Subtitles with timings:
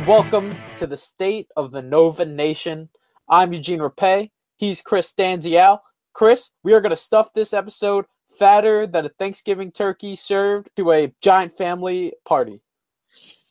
[0.00, 2.88] And welcome to the State of the Nova Nation.
[3.28, 4.30] I'm Eugene Rapay.
[4.56, 5.80] He's Chris Danziel.
[6.14, 8.06] Chris, we are going to stuff this episode
[8.38, 12.62] fatter than a Thanksgiving turkey served to a giant family party.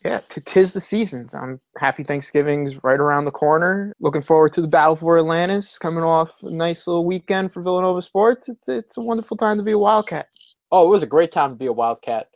[0.04, 1.30] Yeah, tis the season.
[1.34, 3.94] I'm happy Thanksgiving's right around the corner.
[4.00, 5.78] Looking forward to the battle for Atlantis.
[5.78, 8.50] Coming off a nice little weekend for Villanova sports.
[8.50, 10.30] It's it's a wonderful time to be a Wildcat.
[10.72, 12.30] Oh, it was a great time to be a Wildcat.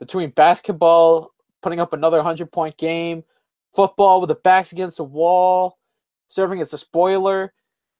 [0.00, 3.24] Between basketball, putting up another 100 point game,
[3.74, 5.78] football with the backs against the wall,
[6.28, 7.52] serving as a spoiler,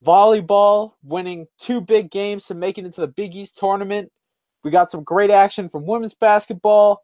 [0.05, 4.11] volleyball, winning two big games to make it into the Big East tournament.
[4.65, 7.03] We got some great action from women's basketball.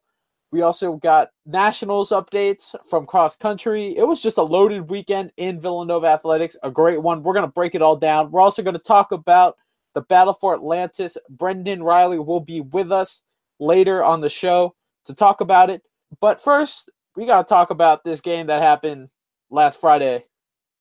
[0.50, 3.96] We also got nationals updates from cross country.
[3.96, 7.22] It was just a loaded weekend in Villanova athletics, a great one.
[7.22, 8.30] We're going to break it all down.
[8.30, 9.56] We're also going to talk about
[9.94, 11.18] the battle for Atlantis.
[11.28, 13.22] Brendan Riley will be with us
[13.58, 14.74] later on the show
[15.06, 15.82] to talk about it.
[16.20, 19.08] But first, we got to talk about this game that happened
[19.50, 20.24] last Friday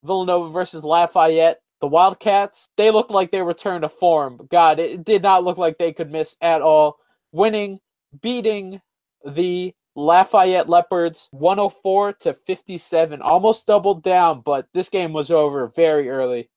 [0.04, 1.60] Villanova versus Lafayette.
[1.82, 4.48] The Wildcats, they looked like they returned to form.
[4.50, 6.98] God, it did not look like they could miss at all.
[7.34, 7.80] Winning,
[8.22, 8.82] beating
[9.26, 13.22] the Lafayette Leopards 104 to 57.
[13.22, 16.50] Almost doubled down, but this game was over very early.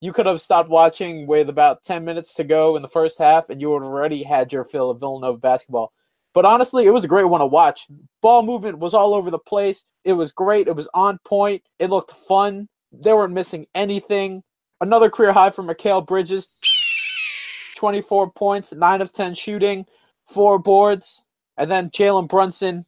[0.00, 3.50] You could have stopped watching with about 10 minutes to go in the first half,
[3.50, 5.92] and you would already had your fill of Villanova basketball.
[6.32, 7.86] But honestly, it was a great one to watch.
[8.22, 9.84] Ball movement was all over the place.
[10.04, 10.68] It was great.
[10.68, 11.62] It was on point.
[11.78, 12.68] It looked fun.
[12.92, 14.42] They weren't missing anything.
[14.80, 16.48] Another career high for Mikal Bridges
[17.76, 19.86] 24 points, 9 of 10 shooting,
[20.28, 21.24] 4 boards.
[21.56, 22.86] And then Jalen Brunson,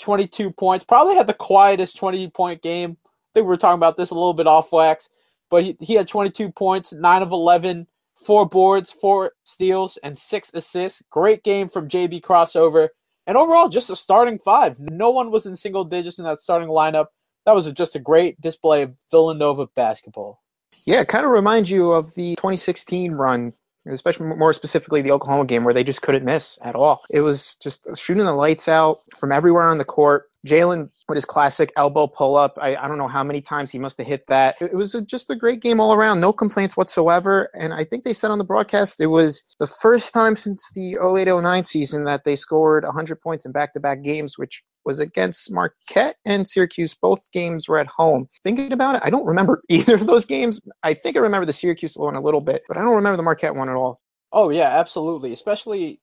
[0.00, 0.84] 22 points.
[0.84, 2.96] Probably had the quietest 20 point game.
[3.04, 5.08] I think we were talking about this a little bit off wax,
[5.50, 7.86] but he, he had 22 points, 9 of 11,
[8.24, 11.02] 4 boards, 4 steals, and 6 assists.
[11.10, 12.88] Great game from JB Crossover.
[13.26, 14.78] And overall, just a starting five.
[14.78, 17.06] No one was in single digits in that starting lineup.
[17.46, 20.42] That was just a great display of Villanova basketball.
[20.86, 23.52] Yeah, it kind of reminds you of the 2016 run,
[23.86, 27.02] especially more specifically the Oklahoma game where they just couldn't miss at all.
[27.10, 30.30] It was just shooting the lights out from everywhere on the court.
[30.46, 32.58] Jalen with his classic elbow pull up.
[32.60, 34.56] I, I don't know how many times he must have hit that.
[34.60, 36.20] It, was a, just a great game all around.
[36.20, 37.48] No complaints whatsoever.
[37.54, 40.96] And I think they said on the broadcast it was the first time since the
[40.96, 45.00] 08 09 season that they scored 100 points in back to back games, which was
[45.00, 46.94] against Marquette and Syracuse.
[46.94, 48.28] Both games were at home.
[48.42, 50.60] Thinking about it, I don't remember either of those games.
[50.82, 53.22] I think I remember the Syracuse one a little bit, but I don't remember the
[53.22, 54.00] Marquette one at all.
[54.32, 55.32] Oh, yeah, absolutely.
[55.32, 56.00] Especially,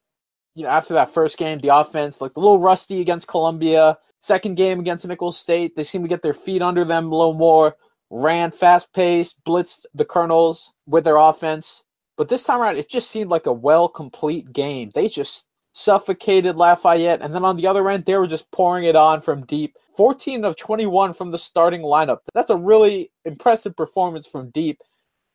[0.56, 3.98] you know, after that first game, the offense looked a little rusty against Columbia.
[4.22, 7.34] Second game against Nicholls State, they seemed to get their feet under them a little
[7.34, 7.76] more,
[8.10, 11.84] ran fast paced, blitzed the Colonels with their offense.
[12.18, 14.92] But this time around, it just seemed like a well complete game.
[14.94, 17.22] They just suffocated Lafayette.
[17.22, 19.78] And then on the other end, they were just pouring it on from deep.
[19.96, 22.20] 14 of 21 from the starting lineup.
[22.34, 24.82] That's a really impressive performance from deep.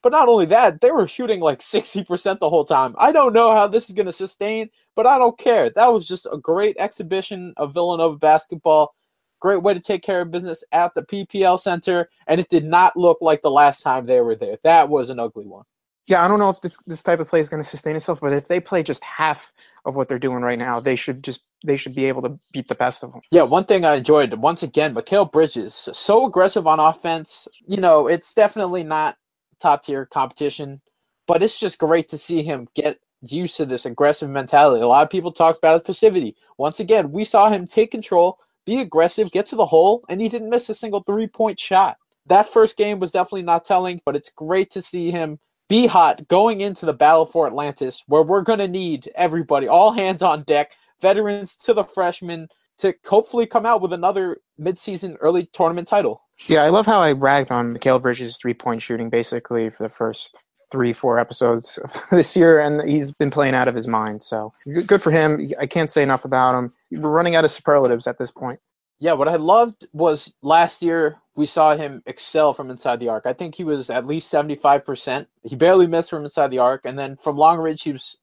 [0.02, 2.94] But not only that, they were shooting like 60% the whole time.
[2.98, 5.70] I don't know how this is going to sustain, but I don't care.
[5.70, 8.94] That was just a great exhibition of Villanova basketball.
[9.40, 12.96] Great way to take care of business at the PPL Center, and it did not
[12.96, 14.58] look like the last time they were there.
[14.62, 15.64] That was an ugly one.
[16.06, 18.20] Yeah, I don't know if this this type of play is going to sustain itself,
[18.20, 19.54] but if they play just half
[19.86, 22.68] of what they're doing right now, they should just they should be able to beat
[22.68, 23.22] the best of them.
[23.32, 27.48] Yeah, one thing I enjoyed once again, Mikal Bridges so aggressive on offense.
[27.68, 29.16] You know, it's definitely not
[29.60, 30.82] top tier competition,
[31.26, 34.82] but it's just great to see him get used to this aggressive mentality.
[34.82, 36.36] A lot of people talked about his passivity.
[36.58, 40.28] Once again, we saw him take control, be aggressive, get to the hole, and he
[40.28, 41.96] didn't miss a single three point shot.
[42.26, 45.32] That first game was definitely not telling, but it's great to see him
[45.68, 49.92] be hot going into the battle for Atlantis, where we're going to need everybody, all
[49.92, 55.46] hands on deck, veterans to the freshmen, to hopefully come out with another midseason early
[55.52, 56.22] tournament title.
[56.46, 59.88] Yeah, I love how I ragged on Mikal Bridges' three point shooting basically for the
[59.88, 60.36] first
[60.70, 61.78] three, four episodes
[62.10, 64.22] this year, and he's been playing out of his mind.
[64.22, 64.52] So
[64.86, 65.48] good for him.
[65.58, 66.72] I can't say enough about him.
[66.90, 68.60] We're running out of superlatives at this point.
[68.98, 73.26] Yeah, what I loved was last year we saw him excel from inside the arc.
[73.26, 75.26] I think he was at least 75%.
[75.44, 76.86] He barely missed from inside the arc.
[76.86, 78.16] And then from long range, he was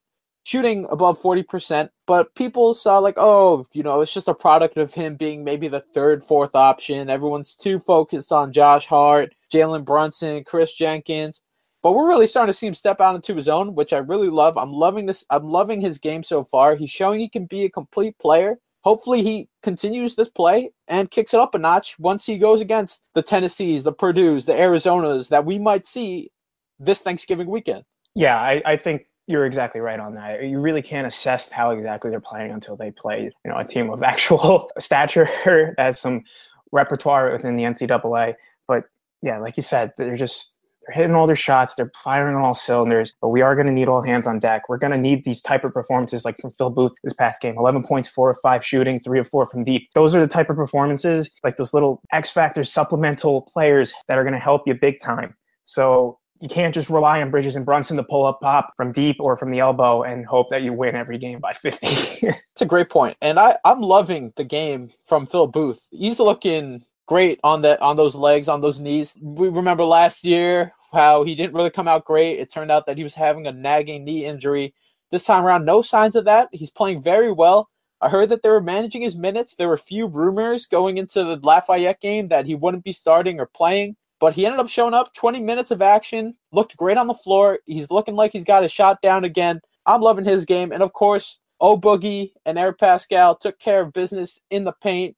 [0.44, 4.94] shooting above 40%, but people saw like, oh, you know, it's just a product of
[4.94, 7.10] him being maybe the third, fourth option.
[7.10, 11.42] Everyone's too focused on Josh Hart, Jalen Brunson, Kris Jenkins.
[11.82, 14.30] But we're really starting to see him step out into his own, which I really
[14.30, 14.58] love.
[14.58, 15.26] I'm loving this.
[15.30, 16.76] I'm loving his game so far.
[16.76, 18.58] He's showing he can be a complete player.
[18.84, 23.02] Hopefully, he continues this play and kicks it up a notch once he goes against
[23.14, 26.32] the Tennessees, the Purdue's, the Arizonas that we might see
[26.80, 27.84] this Thanksgiving weekend.
[28.16, 30.44] Yeah, I, I think you're exactly right on that.
[30.44, 33.90] You really can't assess how exactly they're playing until they play, you know, a team
[33.90, 36.24] of actual stature that has some
[36.72, 38.36] repertoire within the NCAA.
[38.68, 38.84] But
[39.22, 42.54] yeah, like you said, they're just they're hitting all their shots, they're firing on all
[42.54, 43.14] cylinders.
[43.22, 44.70] But we are going to need all hands on deck.
[44.70, 47.56] We're going to need these type of performances, like from Phil Booth this past game:
[47.58, 49.90] 11 points, four of five shooting, three of four from deep.
[49.96, 54.24] Those are the type of performances, like those little X factor supplemental players that are
[54.24, 55.36] going to help you big time.
[55.64, 59.16] So you can't just rely on Bridges and Brunson to pull up pop from deep
[59.22, 61.88] or from the elbow and hope that you win every game by 50.
[61.88, 63.16] it's a great point.
[63.22, 65.80] And I, I'm loving the game from Phil Booth.
[65.92, 69.16] He's looking great on that on those legs, on those knees.
[69.22, 72.40] We remember last year how he didn't really come out great.
[72.40, 74.74] It turned out that he was having a nagging knee injury.
[75.12, 76.50] This time around, no signs of that.
[76.52, 77.70] He's playing very well.
[78.02, 79.56] I heard that they were managing his minutes.
[79.56, 83.40] There were a few rumors going into the Lafayette game that he wouldn't be starting
[83.40, 87.08] or playing, but he ended up showing up 20 minutes of action, looked great on
[87.08, 87.60] the floor.
[87.66, 89.62] He's looking like he's got a shot down again.
[89.86, 90.72] I'm loving his game.
[90.72, 95.16] And of course, O Boogie and Eric Paschall took care of business in the paint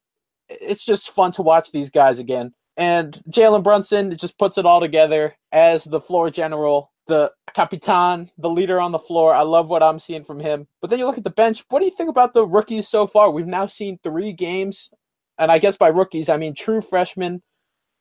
[0.50, 2.54] it's just fun to watch these guys again.
[2.78, 8.50] And Jalen Brunson just puts it all together as the floor general, the capitan, the
[8.50, 9.34] leader on the floor.
[9.34, 10.68] I love what I'm seeing from him.
[10.82, 11.64] But then you look at the bench.
[11.70, 13.32] What do you think about the rookies so far?
[13.32, 14.90] We've now seen three games,
[15.38, 17.42] and I guess by rookies I mean true freshmen.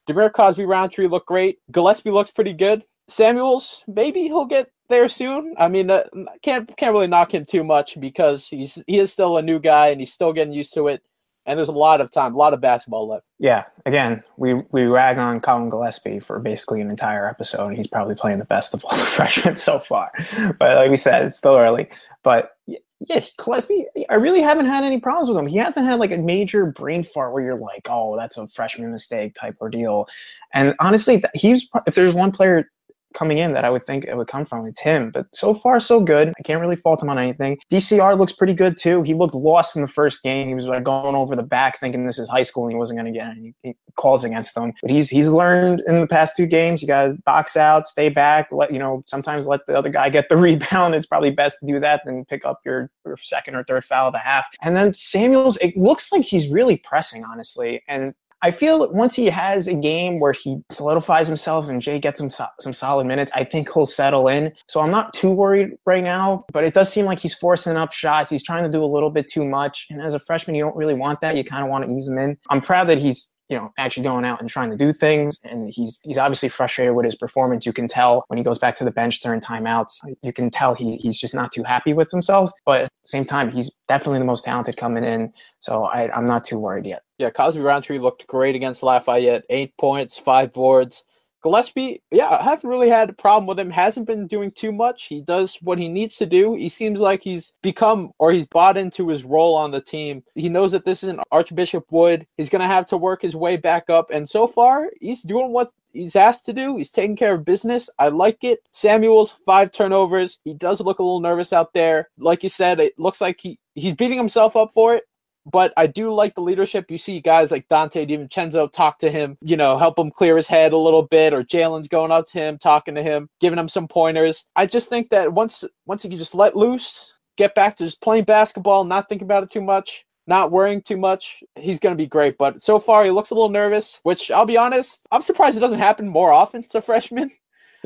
[0.08, 1.58] Dhamir Cosby Rountree looked great.
[1.70, 2.84] Gillespie looks pretty good.
[3.08, 5.54] Samuels, maybe he'll get there soon.
[5.56, 6.04] I mean, uh,
[6.42, 9.88] can't can't really knock him too much because he's he is still a new guy
[9.88, 11.02] and he's still getting used to it
[11.46, 13.26] and there's a lot of time, a lot of basketball left.
[13.38, 17.86] Yeah, again, we we rag on Collin Gillespie for basically an entire episode, and he's
[17.86, 20.10] probably playing the best of all the freshmen so far.
[20.58, 21.88] But like we said, it's still early.
[22.22, 25.46] But yeah, Gillespie, I really haven't had any problems with him.
[25.46, 28.90] He hasn't had like a major brain fart where you're like, oh, that's a freshman
[28.90, 30.08] mistake type ordeal.
[30.54, 32.70] And honestly, he's if there's one player
[33.14, 34.66] coming in that I would think it would come from.
[34.66, 35.10] It's him.
[35.10, 36.28] But so far, so good.
[36.38, 37.58] I can't really fault him on anything.
[37.72, 39.02] DCR looks pretty good too.
[39.02, 40.48] He looked lost in the first game.
[40.48, 42.98] He was like going over the back thinking this is high school and he wasn't
[42.98, 44.72] going to get any calls against them.
[44.82, 46.82] But he's he's learned in the past two games.
[46.82, 50.28] You guys box out, stay back, let you know, sometimes let the other guy get
[50.28, 50.94] the rebound.
[50.94, 54.08] It's probably best to do that than pick up your, your second or third foul
[54.08, 54.46] of the half.
[54.62, 57.82] And then Samuels, it looks like he's really pressing, honestly.
[57.88, 58.14] And
[58.44, 62.28] I feel once he has a game where he solidifies himself and Jay gets some
[62.60, 64.52] some solid minutes, I think he'll settle in.
[64.68, 67.94] So I'm not too worried right now, but it does seem like he's forcing up
[67.94, 68.28] shots.
[68.28, 70.76] He's trying to do a little bit too much, and as a freshman, you don't
[70.76, 71.38] really want that.
[71.38, 72.36] You kind of want to ease him in.
[72.50, 75.70] I'm proud that he's you know actually going out and trying to do things and
[75.70, 78.84] he's he's obviously frustrated with his performance you can tell when he goes back to
[78.84, 82.50] the bench during timeouts you can tell he, he's just not too happy with himself
[82.64, 86.24] but at the same time he's definitely the most talented coming in so I, i'm
[86.24, 91.04] not too worried yet yeah cosby rountree looked great against lafayette eight points five boards
[91.44, 93.68] Gillespie, yeah, I haven't really had a problem with him.
[93.68, 95.04] Hasn't been doing too much.
[95.04, 96.54] He does what he needs to do.
[96.54, 100.24] He seems like he's become or he's bought into his role on the team.
[100.34, 102.26] He knows that this is an Archbishop Wood.
[102.38, 104.10] He's going to have to work his way back up.
[104.10, 106.78] And so far, he's doing what he's asked to do.
[106.78, 107.90] He's taking care of business.
[107.98, 108.60] I like it.
[108.72, 110.38] Samuels, five turnovers.
[110.44, 112.08] He does look a little nervous out there.
[112.16, 115.04] Like you said, it looks like he, he's beating himself up for it
[115.46, 116.90] but I do like the leadership.
[116.90, 120.48] You see guys like Donte DiVincenzo talk to him, you know, help him clear his
[120.48, 123.68] head a little bit, or Jalen's going up to him, talking to him, giving him
[123.68, 124.46] some pointers.
[124.56, 128.00] I just think that once once he can just let loose, get back to just
[128.00, 132.02] playing basketball, not thinking about it too much, not worrying too much, he's going to
[132.02, 132.38] be great.
[132.38, 135.60] But so far, he looks a little nervous, which I'll be honest, I'm surprised it
[135.60, 137.30] doesn't happen more often to freshmen.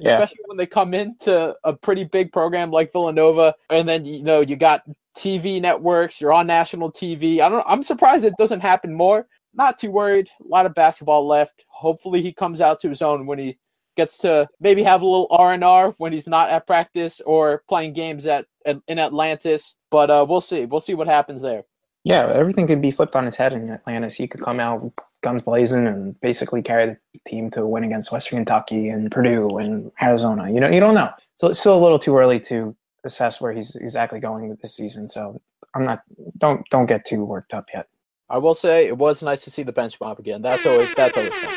[0.00, 0.14] Yeah.
[0.14, 4.40] Especially when they come into a pretty big program like Villanova, and then you know
[4.40, 4.82] you got
[5.16, 6.20] TV networks.
[6.20, 7.40] You're on national TV.
[7.40, 7.64] I don't.
[7.66, 9.26] I'm surprised it doesn't happen more.
[9.54, 10.30] Not too worried.
[10.44, 11.64] A lot of basketball left.
[11.68, 13.58] Hopefully, he comes out to his own when he
[13.96, 17.64] gets to maybe have a little R and R when he's not at practice or
[17.68, 19.74] playing games at, at in Atlantis.
[19.90, 20.66] But uh, we'll see.
[20.66, 21.64] We'll see what happens there.
[22.04, 24.14] Yeah, everything could be flipped on his head in Atlantis.
[24.14, 26.96] He could come out guns blazing and basically carry the
[27.26, 30.50] team to win against Western Kentucky and Purdue and Arizona.
[30.50, 31.10] You know, you don't know.
[31.34, 34.76] So it's still a little too early to assess where he's exactly going with this
[34.76, 35.08] season.
[35.08, 35.40] So
[35.74, 36.02] I'm not
[36.38, 37.88] don't don't get too worked up yet.
[38.30, 40.42] I will say it was nice to see the bench mob again.
[40.42, 41.54] That's always that's always fun.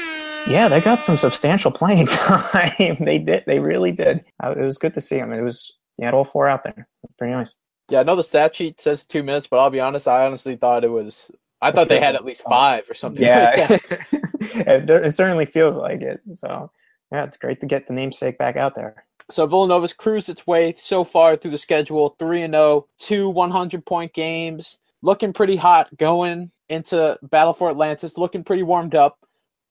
[0.48, 2.98] Yeah, they got some substantial playing time.
[3.00, 3.44] they did.
[3.46, 4.24] They really did.
[4.44, 5.32] Uh, it was good to see them.
[5.34, 6.88] It was he had all four out there.
[7.18, 7.54] Pretty nice.
[7.90, 10.56] Yeah, I know the stat sheet says two minutes, but I'll be honest, I honestly
[10.56, 11.32] thought it was.
[11.62, 13.24] I thought they had at least five or something.
[13.24, 14.08] Yeah, like
[14.42, 16.22] it, it certainly feels like it.
[16.34, 16.72] So
[17.12, 19.06] yeah, it's great to get the namesake back out there.
[19.30, 23.86] So Villanova's cruised its way so far through the schedule, three and 0, two 100
[23.86, 29.20] point games, looking pretty hot going into Battle for Atlantis, looking pretty warmed up.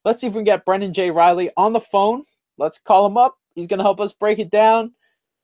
[0.04, 1.10] Let's see if we can get Brendan J.
[1.10, 2.24] Riley on the phone.
[2.56, 3.36] Let's call him up.
[3.54, 4.92] He's going to help us break it down.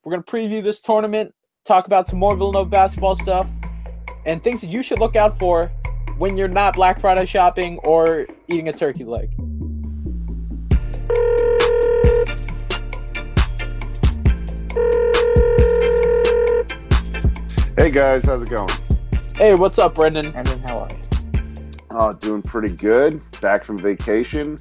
[0.04, 1.34] We're going to preview this tournament,
[1.64, 3.50] talk about some more Villanova basketball stuff,
[4.24, 5.70] and things that you should look out for
[6.18, 9.30] when you're not Black Friday shopping or eating a turkey leg.
[17.76, 18.70] Hey guys, how's it going?
[19.37, 20.30] Hey, what's up, Brendan?
[20.32, 20.96] Brendan, how are you?
[21.90, 23.20] Oh, doing pretty good.
[23.42, 24.58] Back from vacation.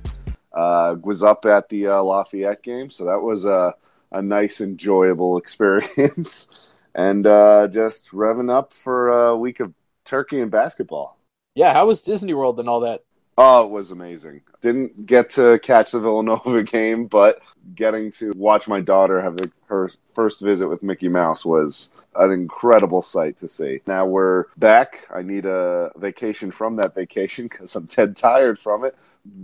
[0.51, 3.74] Uh, was up at the uh, Lafayette game, so that was a,
[4.12, 6.71] a nice, enjoyable experience.
[6.93, 11.14] and uh, just revving up for a week of turkey and basketball.
[11.55, 13.03] Yeah, how was Disney World and all that?
[13.38, 14.41] Oh, it was amazing.
[14.62, 17.41] Didn't get to catch the Villanova game, but
[17.74, 23.01] getting to watch my daughter have her first visit with Mickey Mouse was an incredible
[23.01, 23.81] sight to see.
[23.88, 25.07] Now we're back.
[25.13, 28.95] I need a vacation from that vacation because I'm dead tired from it.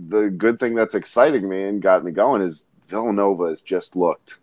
[0.08, 4.36] The good thing that's exciting me and got me going is Villanova has just looked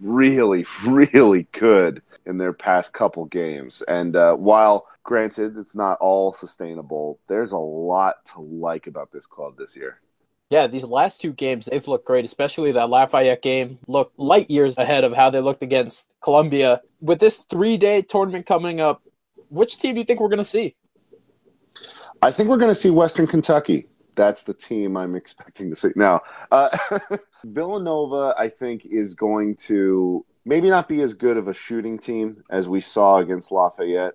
[0.00, 3.82] really, really good in their past couple games.
[3.88, 9.26] And uh, while granted it's not all sustainable, there's a lot to like about this
[9.26, 10.00] club this year.
[10.50, 14.76] Yeah, these last two games, they've looked great, especially that Lafayette game looked light years
[14.76, 16.82] ahead of how they looked against Columbia.
[17.00, 19.02] With this three day tournament coming up,
[19.48, 20.74] which team do you think we're going to see?
[22.20, 23.88] I think we're going to see Western Kentucky.
[24.14, 25.88] That's the team I'm expecting to see.
[25.96, 26.68] Now, uh,
[27.44, 32.44] Villanova, I think, is going to maybe not be as good of a shooting team
[32.50, 34.14] as we saw against Lafayette.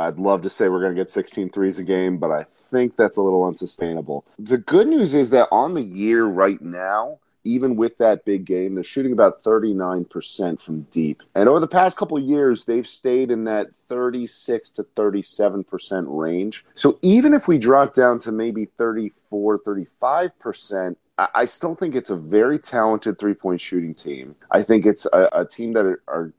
[0.00, 2.96] I'd love to say we're going to get 16 threes a game, but I think
[2.96, 4.24] that's a little unsustainable.
[4.38, 8.74] The good news is that on the year right now, even with that big game,
[8.74, 11.22] they're shooting about 39% from deep.
[11.34, 16.64] And over the past couple years, they've stayed in that 36 to 37% range.
[16.74, 20.96] So even if we drop down to maybe 34, 35%,
[21.34, 24.36] I still think it's a very talented three point shooting team.
[24.50, 26.32] I think it's a, a team that are, are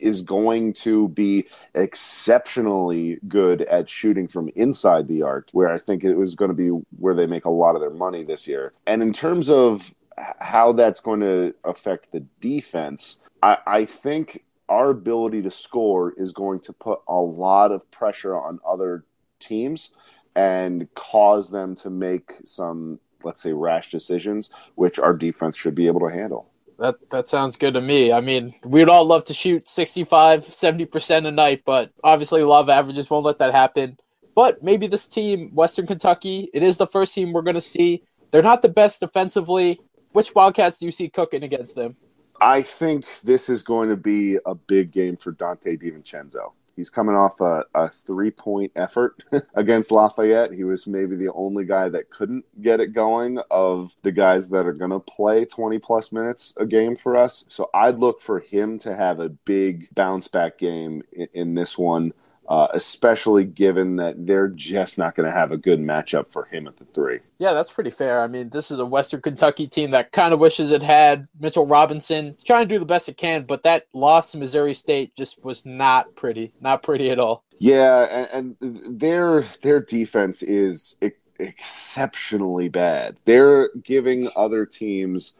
[0.00, 6.04] is going to be exceptionally good at shooting from inside the arc, where I think
[6.04, 8.72] it was going to be where they make a lot of their money this year.
[8.86, 9.94] And in terms of
[10.40, 16.32] how that's going to affect the defense, I, I think our ability to score is
[16.32, 19.04] going to put a lot of pressure on other
[19.40, 19.90] teams
[20.36, 25.88] and cause them to make some, let's say, rash decisions, which our defense should be
[25.88, 26.49] able to handle.
[26.80, 28.10] That that sounds good to me.
[28.10, 32.70] I mean, we'd all love to shoot 65, 70% a night, but obviously law of
[32.70, 33.98] averages won't let that happen.
[34.34, 38.02] But maybe this team, Western Kentucky, it is the first team we're going to see.
[38.30, 39.78] They're not the best defensively.
[40.12, 41.96] Which Wildcats do you see cooking against them?
[42.40, 46.52] I think this is going to be a big game for Donte DiVincenzo.
[46.80, 49.22] He's coming off a, a three point effort
[49.54, 50.50] against Lafayette.
[50.50, 54.64] He was maybe the only guy that couldn't get it going of the guys that
[54.64, 57.44] are going to play 20 plus minutes a game for us.
[57.48, 61.76] So I'd look for him to have a big bounce back game in, in this
[61.76, 62.14] one
[62.50, 66.66] uh, especially given that they're just not going to have a good matchup for him
[66.66, 67.20] at the three.
[67.38, 68.20] Yeah, that's pretty fair.
[68.20, 71.64] I mean, this is a Western Kentucky team that kind of wishes it had Mitchell
[71.64, 72.26] Robinson.
[72.26, 75.42] It's trying to do the best it can, but that loss to Missouri State just
[75.44, 77.44] was not pretty, not pretty at all.
[77.58, 80.96] Yeah, and, and their their defense is
[81.38, 83.16] exceptionally bad.
[83.26, 85.34] They're giving other teams.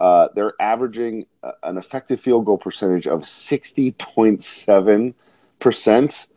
[0.00, 1.26] Uh, they're averaging
[1.62, 5.14] an effective field goal percentage of sixty point seven
[5.58, 6.28] percent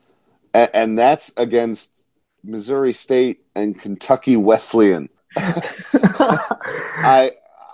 [0.53, 2.05] and, and that's against
[2.43, 5.09] Missouri State and Kentucky Wesleyan.
[5.35, 7.31] I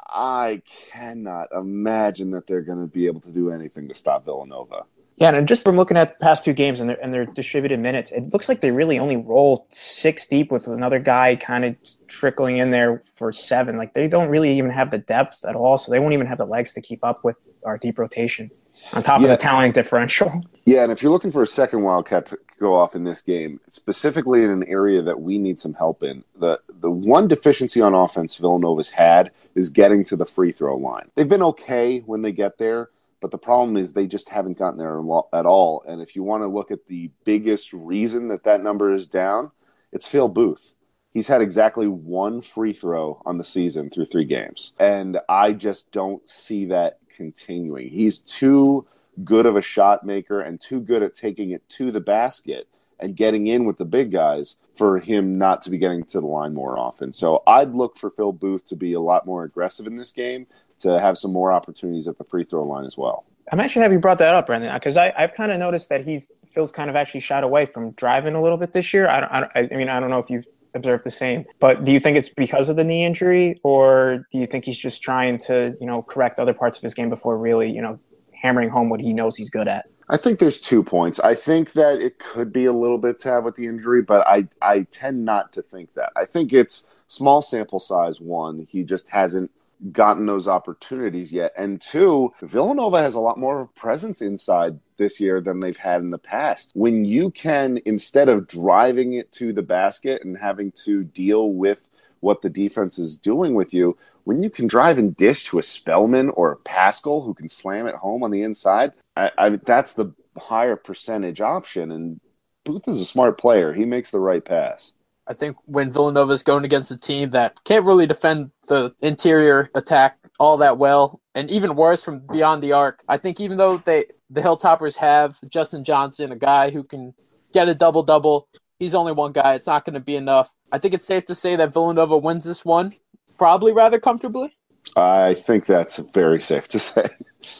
[0.09, 4.83] I cannot imagine that they're going to be able to do anything to stop Villanova.
[5.17, 8.11] Yeah, and just from looking at past two games and their and their distributed minutes,
[8.11, 11.75] it looks like they really only roll six deep with another guy kind of
[12.07, 13.77] trickling in there for seven.
[13.77, 16.37] Like they don't really even have the depth at all, so they won't even have
[16.37, 18.51] the legs to keep up with our deep rotation
[18.91, 19.27] on top yeah.
[19.27, 20.43] of the talent differential.
[20.65, 24.43] Yeah, and if you're looking for a second Wildcat go off in this game, specifically
[24.43, 28.35] in an area that we need some help in, the the one deficiency on offense
[28.35, 31.09] Villanova's had is getting to the free throw line.
[31.15, 32.89] They've been okay when they get there,
[33.21, 34.99] but the problem is they just haven't gotten there
[35.33, 35.83] at all.
[35.87, 39.51] And if you want to look at the biggest reason that that number is down,
[39.91, 40.75] it's Phil Booth.
[41.13, 44.73] He's had exactly one free throw on the season through three games.
[44.77, 47.87] And I just don't see that continuing.
[47.87, 48.85] He's too
[49.23, 52.67] good of a shot maker and too good at taking it to the basket
[52.99, 56.27] and getting in with the big guys for him not to be getting to the
[56.27, 57.13] line more often.
[57.13, 60.47] So I'd look for Phil Booth to be a lot more aggressive in this game
[60.79, 63.25] to have some more opportunities at the free throw line as well.
[63.51, 66.31] I'm actually happy you brought that up, Brandon, because I've kind of noticed that he's
[66.47, 69.07] Phil's kind of actually shot away from driving a little bit this year.
[69.07, 71.91] I, don't, I, I mean, I don't know if you've observed the same, but do
[71.91, 75.37] you think it's because of the knee injury, or do you think he's just trying
[75.39, 77.99] to, you know, correct other parts of his game before really, you know,
[78.45, 79.87] hammering home what he knows he's good at.
[80.07, 81.19] I think there's two points.
[81.19, 84.25] I think that it could be a little bit to have with the injury, but
[84.27, 86.11] I I tend not to think that.
[86.15, 88.21] I think it's small sample size.
[88.21, 89.49] One, he just hasn't
[89.91, 94.79] gotten those opportunities yet, and two, Villanova has a lot more of a presence inside
[94.97, 96.71] this year than they've had in the past.
[96.75, 101.89] When you can instead of driving it to the basket and having to deal with
[102.19, 105.63] what the defense is doing with you, when you can drive and dish to a
[105.63, 109.93] Spellman or a Paschall who can slam it home on the inside, I, I, that's
[109.93, 111.91] the higher percentage option.
[111.91, 112.19] And
[112.63, 113.71] Booth is a smart player.
[113.71, 114.91] He makes the right pass.
[115.27, 119.71] I think when Villanova is going against a team that can't really defend the interior
[119.73, 123.77] attack all that well, and even worse from beyond the arc, I think even though
[123.77, 127.13] they the Hilltoppers have Justin Johnson, a guy who can
[127.53, 128.47] get a double double,
[128.79, 129.53] he's only one guy.
[129.53, 130.51] It's not going to be enough.
[130.71, 132.93] I think it's safe to say that Villanova wins this one,
[133.37, 134.55] probably rather comfortably.
[134.95, 137.07] I think that's very safe to say.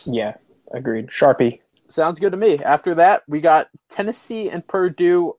[0.06, 0.36] Yeah,
[0.72, 1.08] agreed.
[1.08, 1.60] Sharpie.
[1.88, 2.58] Sounds good to me.
[2.60, 5.36] After that, we got Tennessee and Purdue.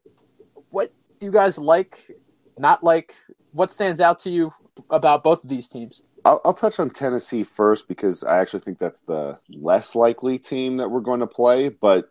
[0.71, 2.17] What do you guys like,
[2.59, 3.15] not like?
[3.53, 4.53] What stands out to you
[4.91, 6.03] about both of these teams?
[6.25, 10.77] I'll, I'll, touch on Tennessee first because I actually think that's the less likely team
[10.79, 11.69] that we're going to play.
[11.69, 12.11] But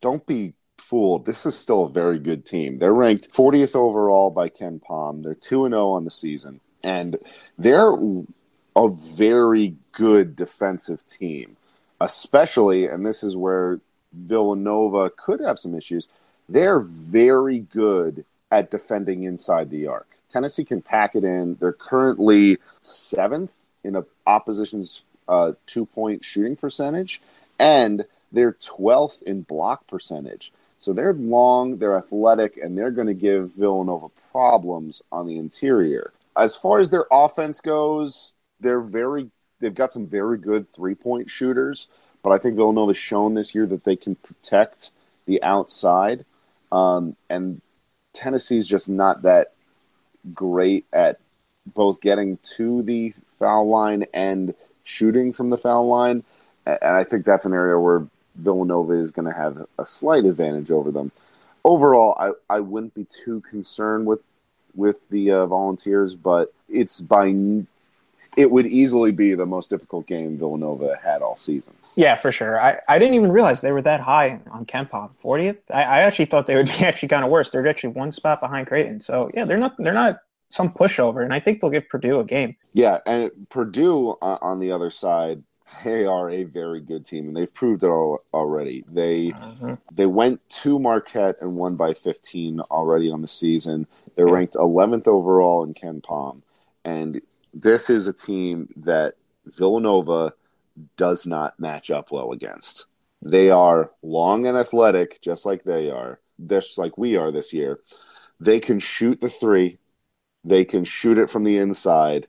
[0.00, 1.26] don't be fooled.
[1.26, 2.78] This is still a very good team.
[2.78, 5.22] They're ranked 40th overall by KenPom.
[5.22, 6.60] They're 2 and 0 on the season.
[6.86, 7.18] And
[7.58, 7.92] they're
[8.76, 11.56] a very good defensive team,
[12.00, 13.80] especially, and this is where
[14.12, 16.06] Villanova could have some issues.
[16.48, 20.06] They're very good at defending inside the arc.
[20.30, 21.56] Tennessee can pack it in.
[21.56, 23.52] They're currently seventh
[23.82, 27.20] in opposition's uh, two point shooting percentage,
[27.58, 30.52] and they're 12th in block percentage.
[30.78, 36.12] So they're long, they're athletic, and they're going to give Villanova problems on the interior.
[36.36, 41.30] As far as their offense goes, they're very they've got some very good three point
[41.30, 41.88] shooters,
[42.22, 44.90] but I think Villanova's shown this year that they can protect
[45.26, 46.24] the outside.
[46.72, 47.60] Um, and
[48.12, 49.52] Tennessee's just not that
[50.34, 51.18] great at
[51.66, 56.24] both getting to the foul line and shooting from the foul line.
[56.64, 60.70] And I think that's an area where Villanova is going to have a slight advantage
[60.70, 61.12] over them.
[61.64, 64.20] Overall, I, I wouldn't be too concerned with
[64.76, 67.28] with the uh, Volunteers, but it's by
[68.36, 71.72] it would easily be the most difficult game Villanova had all season.
[71.94, 72.60] Yeah, for sure.
[72.60, 75.70] I, I didn't even realize they were that high on KenPom, 40th.
[75.74, 77.50] I, I actually thought they would be actually kind of worse.
[77.50, 79.00] They're actually one spot behind Creighton.
[79.00, 82.24] So yeah, they're not they're not some pushover, and I think they'll give Purdue a
[82.24, 82.56] game.
[82.72, 85.42] Yeah, and Purdue uh, on the other side,
[85.82, 88.84] they are a very good team, and they've proved it all, already.
[88.92, 89.74] They mm-hmm.
[89.92, 93.86] they went to Marquette and won by 15 already on the season.
[94.16, 96.42] They're ranked 11th overall in KenPom,
[96.84, 97.20] and
[97.52, 100.32] this is a team that Villanova
[100.96, 102.86] does not match up well against.
[103.22, 107.80] They are long and athletic, just like they are, just like we are this year.
[108.40, 109.78] They can shoot the three,
[110.44, 112.28] they can shoot it from the inside,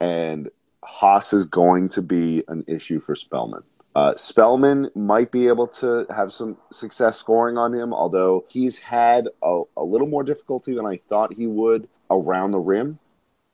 [0.00, 0.50] and
[0.84, 3.62] Haas is going to be an issue for Spellman.
[3.98, 9.28] Uh, Spellman might be able to have some success scoring on him, although he's had
[9.42, 13.00] a, a little more difficulty than I thought he would around the rim.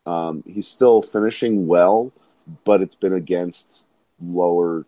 [0.05, 2.13] Um, he's still finishing well,
[2.67, 3.89] but it's been against
[4.23, 4.85] lower,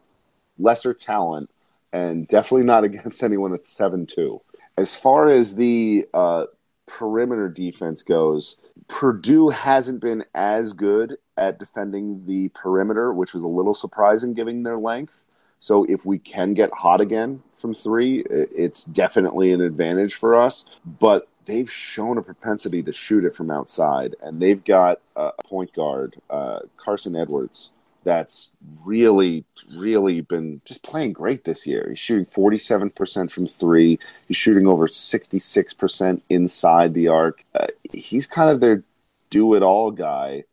[0.59, 1.49] lesser talent,
[1.91, 4.43] and definitely not against anyone that's seven two.
[4.77, 6.45] As far as the uh,
[6.85, 8.57] perimeter defense goes,
[8.89, 14.63] Purdue hasn't been as good at defending the perimeter, which was a little surprising given
[14.63, 15.25] their length.
[15.59, 20.65] So if we can get hot again from three, it's definitely an advantage for us.
[20.85, 25.73] But they've shown a propensity to shoot it from outside, and they've got a point
[25.73, 27.71] guard, uh, Carson Edwards,
[28.07, 28.51] that's
[28.85, 31.87] really, really been just playing great this year.
[31.89, 33.99] He's shooting 47% from three.
[34.29, 37.45] He's shooting over 66% inside the arc.
[37.53, 38.85] Uh, he's kind of their
[39.29, 40.45] do it all guy.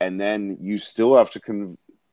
[0.00, 1.40] And then you still have to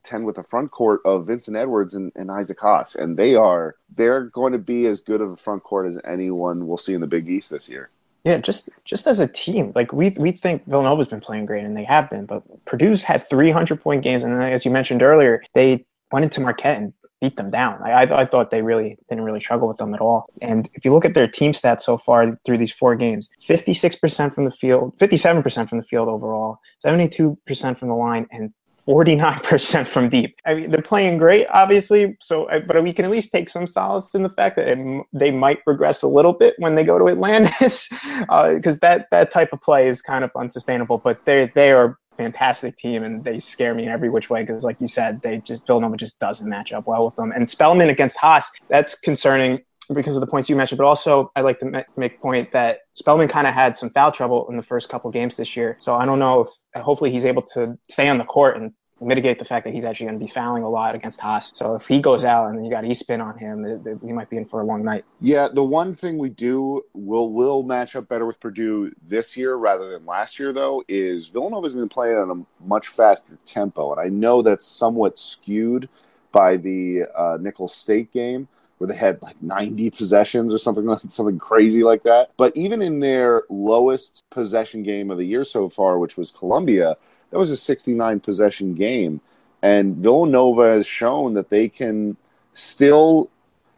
[0.06, 2.96] contend with the front court of Vincent Edwards and, and Isaac Haas.
[2.96, 6.68] And they are, they're going to be as good of a front court as anyone
[6.68, 7.90] we'll see in the Big East this year.
[8.24, 11.78] Yeah, just just as a team, like we we think Villanova's been playing great, and
[11.78, 12.26] they have been.
[12.26, 16.78] But Purdue's had 300 point games, and as you mentioned earlier, they went into Marquette
[16.78, 16.92] and
[17.22, 17.84] beat them down.
[17.84, 20.26] I, I, I thought they really didn't really struggle with them at all.
[20.42, 24.34] And if you look at their team stats so far through these four games, 56%
[24.34, 28.52] from the field, 57% from the field overall, 72% from the line, and
[28.88, 30.40] 49% from deep.
[30.46, 32.16] I mean, they're playing great, obviously.
[32.22, 35.32] So, but we can at least take some solace in the fact that it, they
[35.32, 39.54] might regress a little bit when they go to Atlantis, because uh, that that type
[39.54, 41.00] of play is kind of unsustainable.
[41.00, 44.64] But they they are fantastic team and they scare me in every which way because
[44.64, 47.90] like you said they just villanova just doesn't match up well with them and spellman
[47.90, 49.60] against haas that's concerning
[49.94, 53.28] because of the points you mentioned, but also I'd like to make point that Spellman
[53.28, 55.78] kind of had some foul trouble in the first couple games this year.
[55.80, 59.40] So I don't know if hopefully he's able to stay on the court and mitigate
[59.40, 61.52] the fact that he's actually going to be fouling a lot against Haas.
[61.54, 64.30] So if he goes out and you got E-spin on him, it, it, we might
[64.30, 65.04] be in for a long night.
[65.20, 69.56] Yeah, the one thing we do will will match up better with Purdue this year
[69.56, 74.00] rather than last year, though, is Villanova's been playing on a much faster tempo, and
[74.00, 75.90] I know that's somewhat skewed
[76.32, 81.02] by the uh, Nicholls State game where they had like 90 possessions or something like
[81.08, 82.32] something crazy like that.
[82.38, 86.98] But even in their lowest possession game of the year so far, which was Columbia,
[87.32, 89.22] that was a 69 possession game.
[89.62, 92.18] And Villanova has shown that they can
[92.54, 93.30] still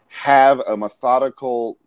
[0.10, 1.77] have a methodical,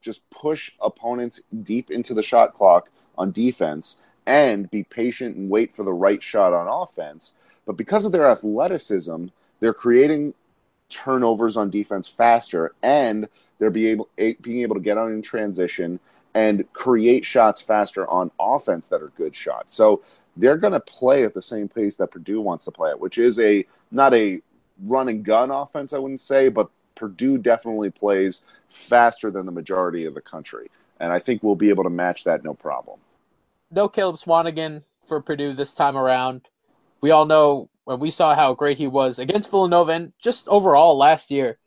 [0.00, 5.74] just push opponents deep into the shot clock on defense and be patient and wait
[5.74, 7.32] for the right shot on offense.
[7.66, 9.26] But because of their athleticism,
[9.60, 10.34] they're creating
[10.88, 16.00] turnovers on defense faster, and they're be able, being able to get on in transition
[16.34, 19.72] and create shots faster on offense that are good shots.
[19.72, 20.02] So
[20.36, 23.18] they're going to play at the same pace that Purdue wants to play at, which
[23.18, 24.40] is a not a
[24.84, 30.04] run and gun offense, I wouldn't say, but Purdue definitely plays faster than the majority
[30.04, 30.70] of the country.
[31.00, 33.00] And I think we'll be able to match that no problem.
[33.70, 36.48] No Caleb Swanigan for Purdue this time around.
[37.00, 40.94] We all know when we saw how great he was against Villanova and just overall
[40.94, 41.58] last year.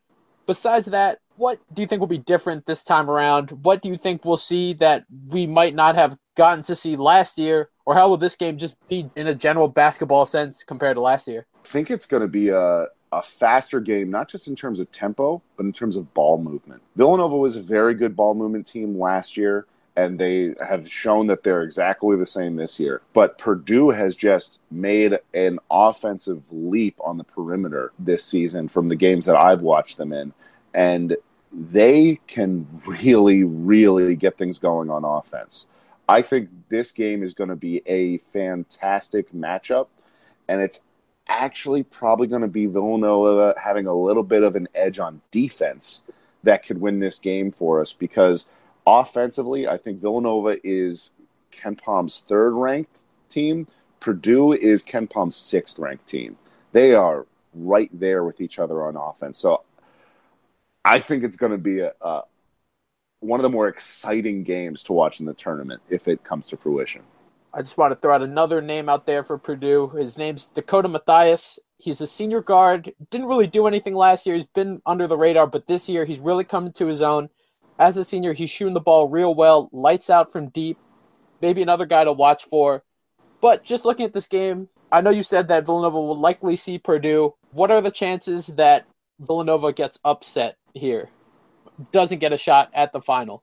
[0.45, 3.49] Besides that, what do you think will be different this time around?
[3.63, 7.39] What do you think we'll see that we might not have gotten to see last
[7.39, 7.69] year?
[7.85, 11.27] Or how will this game just be in a general basketball sense compared to last
[11.27, 11.47] year?
[11.65, 14.91] I think it's going to be a, a faster game, not just in terms of
[14.91, 16.83] tempo, but in terms of ball movement.
[16.95, 21.43] Villanova was a very good ball movement team last year and they have shown that
[21.43, 23.01] they're exactly the same this year.
[23.13, 28.95] But Purdue has just made an offensive leap on the perimeter this season from the
[28.95, 30.33] games that I've watched them in.
[30.73, 31.17] And
[31.51, 35.67] they can really, really get things going on offense.
[36.07, 39.87] I think this game is going to be a fantastic matchup,
[40.47, 40.81] and it's
[41.27, 46.01] actually probably going to be Villanova having a little bit of an edge on defense
[46.43, 48.47] that could win this game for us because–
[48.85, 51.11] Offensively, I think Villanova is
[51.51, 53.67] KenPom's third ranked team.
[53.99, 56.37] Purdue is KenPom's sixth ranked team.
[56.71, 59.37] They are right there with each other on offense.
[59.37, 59.63] So
[60.83, 62.23] I think it's going to be a, a
[63.19, 66.57] one of the more exciting games to watch in the tournament if it comes to
[66.57, 67.03] fruition.
[67.53, 69.89] I just want to throw out another name out there for Purdue.
[69.89, 71.59] His name's Dakota Mathias.
[71.77, 72.93] He's a senior guard.
[73.11, 74.35] Didn't really do anything last year.
[74.35, 77.29] He's been under the radar, but this year he's really coming to his own
[77.81, 80.77] as a senior, he's shooting the ball real well, lights out from deep.
[81.41, 82.83] Maybe another guy to watch for.
[83.41, 86.77] But just looking at this game, I know you said that Villanova will likely see
[86.77, 87.33] Purdue.
[87.53, 88.85] What are the chances that
[89.19, 91.09] Villanova gets upset here?
[91.91, 93.41] Doesn't get a shot at the final?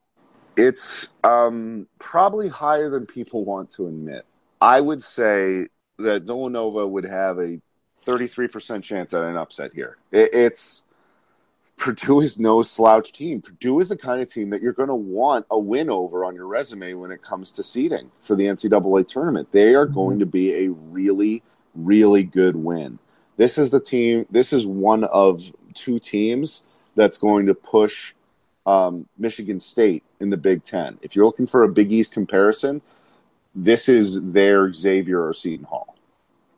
[0.56, 4.24] It's um, probably higher than people want to admit.
[4.60, 5.66] I would say
[5.98, 7.60] that Villanova would have a
[8.06, 9.98] 33% chance at an upset here.
[10.12, 10.82] it's
[11.78, 13.40] Purdue is no slouch team.
[13.40, 16.34] Purdue is the kind of team that you're going to want a win over on
[16.34, 19.50] your resume when it comes to seeding for the NCAA tournament.
[19.52, 20.20] They are going mm-hmm.
[20.20, 21.42] to be a really,
[21.74, 22.98] really good win.
[23.36, 24.26] This is the team.
[24.28, 26.64] This is one of two teams
[26.96, 28.12] that's going to push
[28.66, 30.98] um, Michigan State in the Big Ten.
[31.00, 32.82] If you're looking for a Big East comparison,
[33.54, 35.94] this is their Xavier or Seton Hall.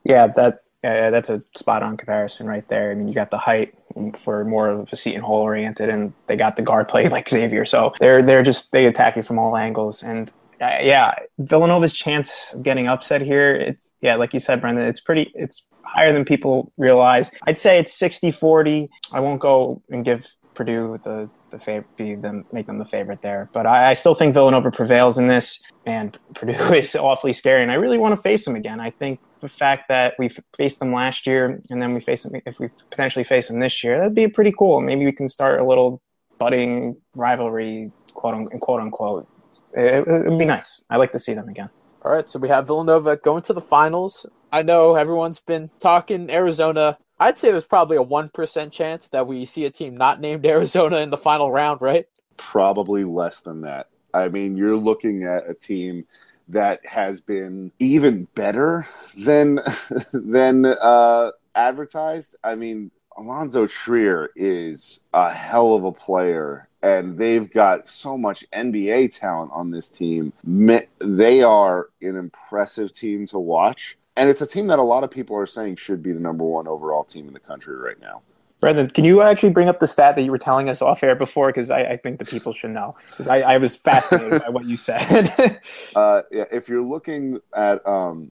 [0.04, 2.90] Yeah, that yeah, that's a spot on comparison right there.
[2.90, 3.74] I mean, you got the height
[4.16, 7.64] for more of a Seton Hall oriented, and they got the guard play like Xavier.
[7.64, 10.02] So they're they're just they attack you from all angles.
[10.02, 14.86] And uh, yeah, Villanova's chance of getting upset here, it's yeah, like you said, Brendan,
[14.86, 17.30] it's pretty it's higher than people realize.
[17.44, 18.88] I'd say it's 60-40.
[19.12, 20.26] I won't go and give
[20.60, 23.48] Purdue the the fav- be them make them the favorite there.
[23.54, 27.62] But I, I, still think Villanova prevails in this, and Purdue is awfully scary.
[27.62, 28.78] And I really want to face them again.
[28.78, 32.38] I think the fact that we faced them last year, and then we face them
[32.44, 34.82] if we potentially face them this year, that'd be pretty cool.
[34.82, 36.02] Maybe we can start a little
[36.38, 38.60] budding rivalry, quote unquote.
[38.60, 39.28] Quote unquote.
[39.72, 40.84] It, it would be nice.
[40.90, 41.70] I like to see them again.
[42.02, 44.26] All right, so we have Villanova going to the finals.
[44.52, 49.44] I know everyone's been talking Arizona I'd say there's probably a 1% chance that we
[49.44, 52.06] see a team not named Arizona in the final round, right?
[52.38, 53.88] Probably less than that.
[54.12, 56.06] I mean, you're looking at a team
[56.48, 59.60] that has been even better than
[60.12, 62.34] than uh, advertised.
[62.42, 68.44] I mean, Alonzo Trier is a hell of a player, and they've got so much
[68.52, 70.32] NBA talent on this team.
[70.42, 75.10] They are an impressive team to watch, and it's a team that a lot of
[75.10, 78.20] people are saying should be the number one overall team in the country right now.
[78.60, 81.14] Brendan, can you actually bring up the stat that you were telling us off air
[81.14, 81.46] before?
[81.46, 82.94] Because I, I, think the people should know.
[83.08, 85.30] Because I, I, was fascinated by what you said.
[85.96, 88.30] uh, yeah, if you're looking at um,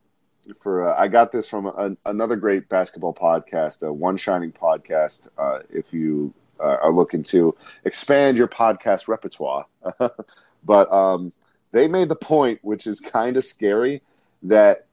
[0.62, 5.28] for, uh, I got this from a, another great basketball podcast, a One Shining podcast.
[5.40, 9.66] Uh, if you uh, are looking to expand your podcast repertoire,
[10.64, 11.34] but um,
[11.72, 14.04] they made the point, which is kind of scary,
[14.44, 14.86] that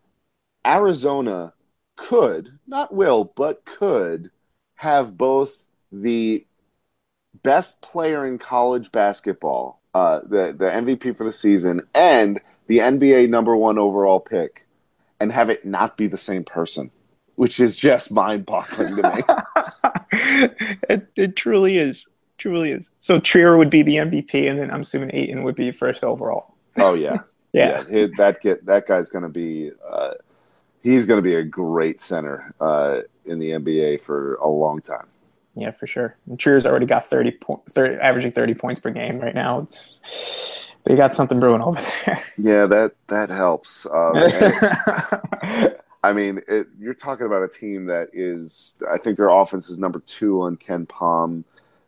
[0.67, 1.55] Arizona
[1.97, 4.31] could, not will, but could
[4.77, 6.47] have both the
[7.43, 13.29] best player in college basketball, uh, the the MVP for the season, and the NBA
[13.29, 14.67] number one overall pick,
[15.21, 16.91] and have it not be the same person,
[17.37, 19.23] which is just mind boggling to me.
[20.91, 22.91] it, it truly is, truly is.
[22.99, 26.55] So Trier would be the MVP, and then I'm assuming Ayton would be first overall.
[26.77, 27.19] Oh yeah,
[27.53, 27.83] yeah.
[27.89, 29.71] yeah that get that guy's going to be.
[29.89, 30.13] Uh,
[30.87, 35.09] he's going to be a great center uh, in the NBA for a long time.
[35.57, 36.17] Yeah, for sure.
[36.27, 39.61] And Trier's already got 30, po- 30, averaging 30 points per game right now.
[39.61, 42.23] It's they got something brewing over there.
[42.39, 43.87] Yeah, that that helps.
[43.87, 45.73] Um,
[46.05, 48.77] I mean, it, you're talking about a team that is.
[48.89, 51.43] I think their offense is number two on KenPom.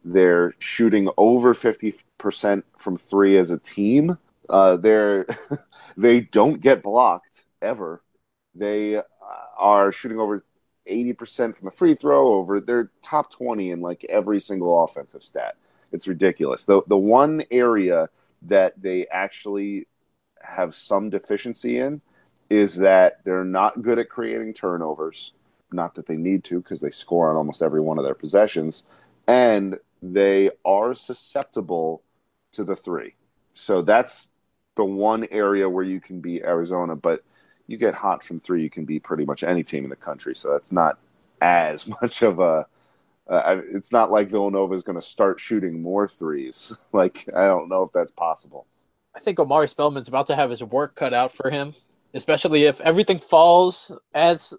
[0.05, 4.19] They're shooting over 50 percent from three as a team.
[4.49, 5.27] Uh, they're
[5.97, 8.03] they don't get blocked ever.
[8.59, 9.03] They uh,
[9.57, 10.45] are shooting over
[10.91, 15.57] 80% from the free throw over they're top 20 in like every single offensive stat.
[15.93, 16.65] It's ridiculous.
[16.65, 18.09] The the one area
[18.43, 19.87] that they actually
[20.43, 22.01] have some deficiency in
[22.51, 25.33] is that they're not good at creating turnovers.
[25.73, 28.85] Not that they need to because they score on almost every one of their possessions
[29.27, 32.03] and they are susceptible
[32.53, 33.15] to the 3.
[33.53, 34.29] So that's
[34.77, 37.23] the one area where you can be Arizona, but
[37.69, 40.35] you get hot from three, you can beat pretty much any team in the country.
[40.35, 40.99] So that's not
[41.41, 42.67] as much of a.
[43.29, 46.77] Uh, it's not like Villanova is going to start shooting more threes.
[46.93, 48.67] like I don't know if that's possible.
[49.15, 51.75] I think Omari Spellman's about to have his work cut out for him,
[52.15, 54.55] especially if everything falls as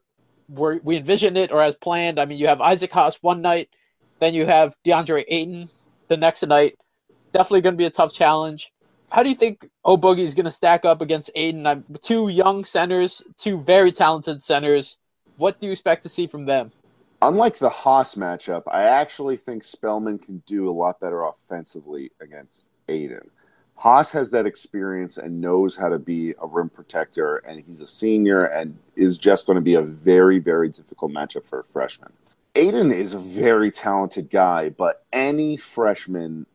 [0.47, 2.19] we we envisioned it or as planned.
[2.19, 3.69] I mean, you have Isaac Haas one night,
[4.19, 5.69] then you have DeAndre Ayton
[6.07, 6.77] the next night.
[7.31, 8.71] Definitely going to be a tough challenge
[9.11, 11.65] how do you think O'Boogie is going to stack up against Ayton?
[11.65, 14.97] I'm, two young centers, two very talented centers.
[15.37, 16.71] What do you expect to see from them?
[17.21, 22.67] Unlike the Haas matchup, I actually think Spellman can do a lot better offensively against
[22.87, 23.29] Ayton.
[23.75, 27.87] Haas has that experience and knows how to be a rim protector, and he's a
[27.87, 32.11] senior and is just going to be a very, very difficult matchup for a freshman.
[32.55, 36.45] Ayton is a very talented guy, but any freshman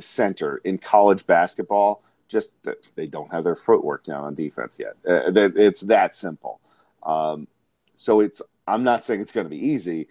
[0.00, 2.52] center in college basketball just
[2.94, 4.94] they don't have their footwork down on defense yet.
[5.06, 6.60] Uh, it's that simple.
[7.02, 7.48] Um,
[7.96, 10.08] so it's I'm not saying it's going to be easy,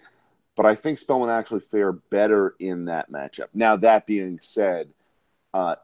[0.56, 3.48] but I think Spellman actually fare better in that matchup.
[3.54, 4.90] Now that being said,
[5.54, 5.76] uh,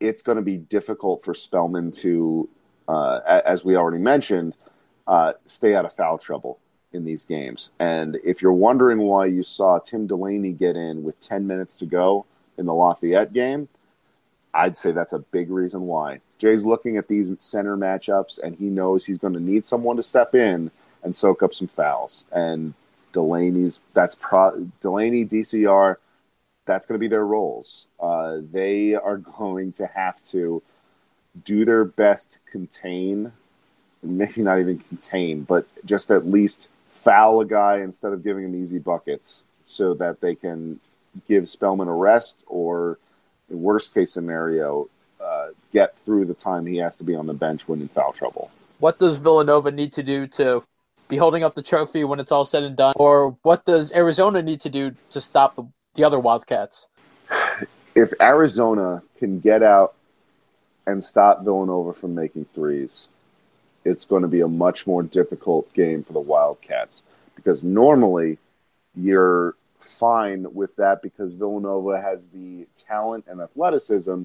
[0.00, 2.48] it's going to be difficult for Spellman to,
[2.88, 4.56] uh, as we already mentioned,
[5.06, 6.58] uh, stay out of foul trouble
[6.92, 7.70] in these games.
[7.78, 11.86] And if you're wondering why you saw Tim Delaney get in with 10 minutes to
[11.86, 12.26] go
[12.62, 13.68] in the Lafayette game,
[14.54, 16.20] I'd say that's a big reason why.
[16.38, 20.02] Jay's looking at these center matchups and he knows he's going to need someone to
[20.02, 20.70] step in
[21.02, 22.24] and soak up some fouls.
[22.32, 22.74] And
[23.12, 25.96] Delaney's that's pro Delaney DCR
[26.64, 27.86] that's going to be their roles.
[27.98, 30.62] Uh, they are going to have to
[31.44, 33.32] do their best to contain,
[34.02, 38.62] maybe not even contain, but just at least foul a guy instead of giving him
[38.62, 40.78] easy buckets so that they can
[41.28, 42.98] give Spellman a rest or,
[43.50, 44.88] in worst case scenario,
[45.22, 48.12] uh, get through the time he has to be on the bench when in foul
[48.12, 48.50] trouble.
[48.78, 50.64] What does Villanova need to do to
[51.08, 52.94] be holding up the trophy when it's all said and done?
[52.96, 56.88] Or what does Arizona need to do to stop the, the other Wildcats?
[57.94, 59.94] If Arizona can get out
[60.86, 63.08] and stop Villanova from making threes,
[63.84, 67.02] it's going to be a much more difficult game for the Wildcats
[67.34, 68.38] because normally
[68.94, 74.22] you're fine with that because Villanova has the talent and athleticism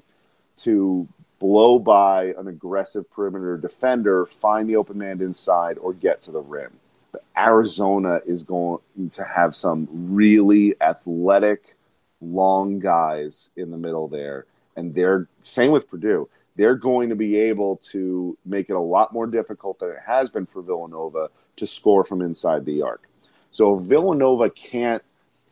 [0.58, 1.08] to
[1.40, 6.42] blow by an aggressive perimeter defender, find the open man inside, or get to the
[6.42, 6.72] rim.
[7.12, 8.80] But Arizona is going
[9.12, 11.76] to have some really athletic,
[12.22, 14.46] long guys in the middle there.
[14.76, 16.30] And they're same with Purdue.
[16.58, 20.30] they're going to be able to make it a lot more difficult than it has
[20.30, 23.08] been for Villanova to score from inside the arc.
[23.52, 25.04] So if Villanova can't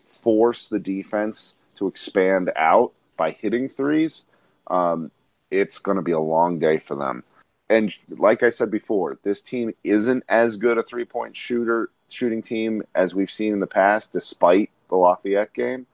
[0.05, 4.25] force the defense to expand out by hitting threes,
[4.67, 5.11] um,
[5.51, 7.23] it's going to be a long day for them.
[7.69, 12.41] And like I said before, this team isn't as good a three point shooter shooting
[12.41, 15.87] team as we've seen in the past, despite the Lafayette game.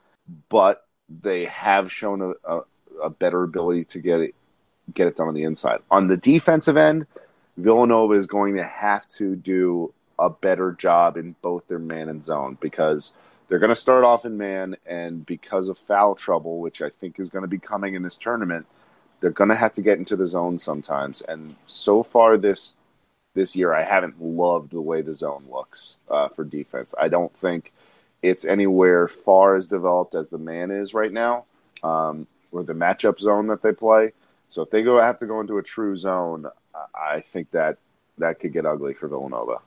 [0.49, 0.85] But
[1.21, 2.61] they have shown a, a,
[3.03, 4.35] a better ability to get it
[4.93, 5.79] get it done on the inside.
[5.89, 7.05] On the defensive end,
[7.57, 12.23] Villanova is going to have to do a better job in both their man and
[12.23, 13.13] zone because
[13.51, 17.19] they're going to start off in man, and because of foul trouble, which I think
[17.19, 18.65] is going to be coming in this tournament,
[19.19, 21.21] they're going to have to get into the zone sometimes.
[21.27, 22.75] And so far this
[23.33, 26.95] this year, I haven't loved the way the zone looks uh, for defense.
[26.97, 27.73] I don't think
[28.21, 31.43] it's anywhere far as developed as the man is right now,
[31.83, 34.13] um, or the matchup zone that they play.
[34.47, 36.45] So if they go have to go into a true zone,
[36.95, 37.79] I think that
[38.17, 39.57] that could get ugly for Villanova.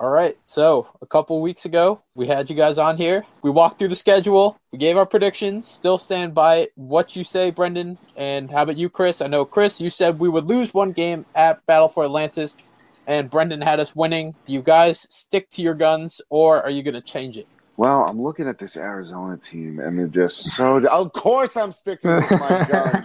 [0.00, 0.34] All right.
[0.46, 3.26] So a couple weeks ago, we had you guys on here.
[3.42, 4.58] We walked through the schedule.
[4.72, 5.68] We gave our predictions.
[5.68, 7.98] Still stand by what you say, Brendan.
[8.16, 9.20] And how about you, Chris?
[9.20, 12.56] I know, Chris, you said we would lose one game at Battle for Atlantis,
[13.06, 14.34] and Brendan had us winning.
[14.46, 17.46] Do you guys stick to your guns, or are you going to change it?
[17.76, 20.82] Well, I'm looking at this Arizona team, and they're just so.
[20.86, 23.04] Of course, I'm sticking with my guns.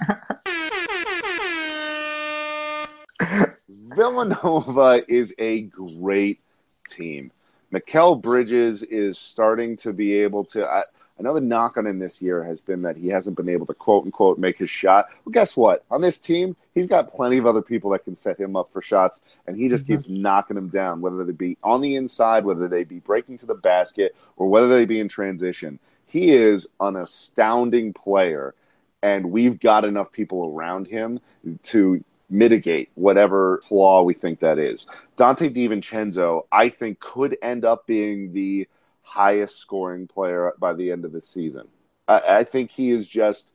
[3.95, 6.39] Villanova is a great
[6.87, 7.31] team.
[7.73, 10.65] Mikal Bridges is starting to be able to.
[10.65, 10.83] I,
[11.17, 14.05] another knock on him this year has been that he hasn't been able to quote
[14.05, 15.07] unquote make his shot.
[15.23, 15.83] Well, guess what?
[15.91, 18.81] On this team, he's got plenty of other people that can set him up for
[18.81, 19.95] shots, and he just mm-hmm.
[19.95, 23.45] keeps knocking them down, whether they be on the inside, whether they be breaking to
[23.45, 25.79] the basket, or whether they be in transition.
[26.07, 28.53] He is an astounding player,
[29.01, 31.19] and we've got enough people around him
[31.63, 34.87] to mitigate whatever flaw we think that is.
[35.17, 38.67] Donte DiVincenzo, I think, could end up being the
[39.03, 41.67] highest scoring player by the end of the season.
[42.07, 43.53] I, I think he is just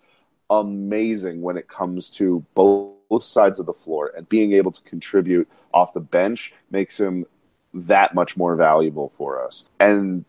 [0.49, 4.83] amazing when it comes to both, both sides of the floor and being able to
[4.83, 7.27] contribute off the bench makes him
[7.75, 9.65] that much more valuable for us.
[9.79, 10.25] And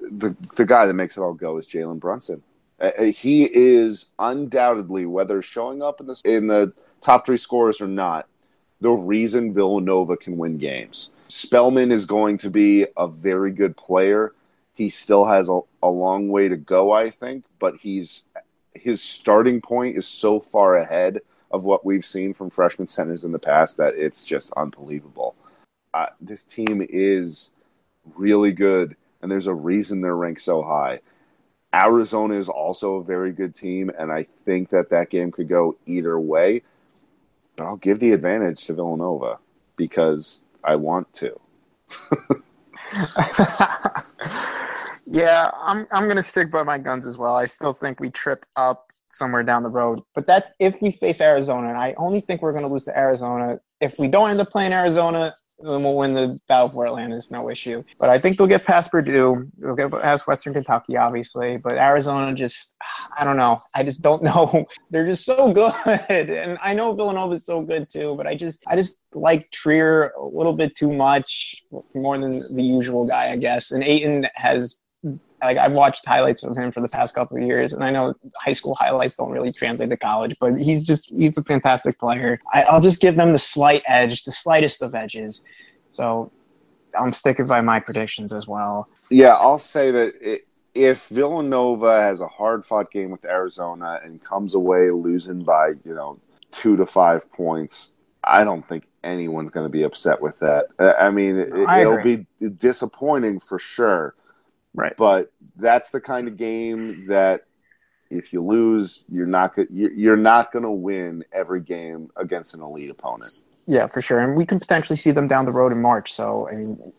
[0.00, 2.42] the the guy that makes it all go is Jalen Brunson.
[2.80, 6.72] Uh, he is undoubtedly whether showing up in the in the
[7.04, 8.26] top three scorers or not,
[8.80, 11.10] the reason Villanova can win games.
[11.28, 14.32] Spellman is going to be a very good player.
[14.74, 18.22] He still has a, a long way to go, I think, but he's
[18.74, 23.30] his starting point is so far ahead of what we've seen from freshman centers in
[23.30, 25.36] the past that it's just unbelievable.
[25.92, 27.50] Uh, this team is
[28.16, 30.98] really good, and there's a reason they're ranked so high.
[31.72, 35.76] Arizona is also a very good team, and I think that that game could go
[35.86, 36.62] either way
[37.56, 39.38] but I'll give the advantage to Villanova
[39.76, 41.38] because I want to.
[45.06, 47.34] yeah, I'm I'm gonna stick by my guns as well.
[47.36, 51.20] I still think we trip up somewhere down the road, but that's if we face
[51.20, 53.60] Arizona, and I only think we're gonna lose to Arizona.
[53.80, 57.14] If we don't end up playing Arizona, then we'll win the battle for Atlanta.
[57.14, 57.84] It's no issue.
[57.98, 59.48] But I think they'll get past Purdue.
[59.58, 61.56] They'll get past Western Kentucky, obviously.
[61.56, 62.76] But Arizona just,
[63.16, 63.60] I don't know.
[63.74, 64.66] I just don't know.
[64.90, 65.74] They're just so good,
[66.08, 68.14] and I know Villanova is so good too.
[68.16, 71.62] But I just, I just like Trier a little bit too much,
[71.94, 73.70] more than the usual guy, I guess.
[73.72, 74.80] And Ayton has
[75.44, 78.14] like I've watched highlights of him for the past couple of years, and I know
[78.36, 82.40] high school highlights don't really translate to college, but he's just he's a fantastic player.
[82.52, 85.42] I, will just give them the slight edge, the slightest of edges.
[85.88, 86.32] So
[86.98, 88.88] I'm sticking by my predictions as well.
[89.10, 94.22] Yeah, I'll say that it, if Villanova has a hard fought game with Arizona and
[94.22, 96.18] comes away losing by you know
[96.50, 100.66] two to five points, I don't think anyone's going to be upset with that.
[100.98, 102.26] I mean, it, will be
[102.56, 104.14] disappointing for sure
[104.74, 104.94] Right.
[104.96, 107.42] But that's the kind of game that
[108.10, 112.90] if you lose, you're not you're not going to win every game against an elite
[112.90, 113.32] opponent.
[113.66, 116.12] Yeah, for sure, and we can potentially see them down the road in March.
[116.12, 116.92] So I mean,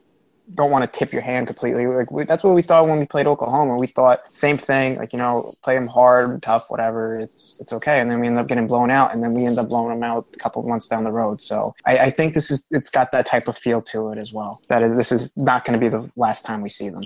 [0.53, 1.85] don't want to tip your hand completely.
[1.87, 3.77] Like we, that's what we thought when we played Oklahoma.
[3.77, 7.19] We thought same thing, like you know, play them hard, tough, whatever.
[7.19, 9.59] It's it's okay, and then we end up getting blown out, and then we end
[9.59, 11.41] up blowing them out a couple of months down the road.
[11.41, 14.33] So I, I think this is it's got that type of feel to it as
[14.33, 14.61] well.
[14.69, 17.03] That this is not going to be the last time we see them.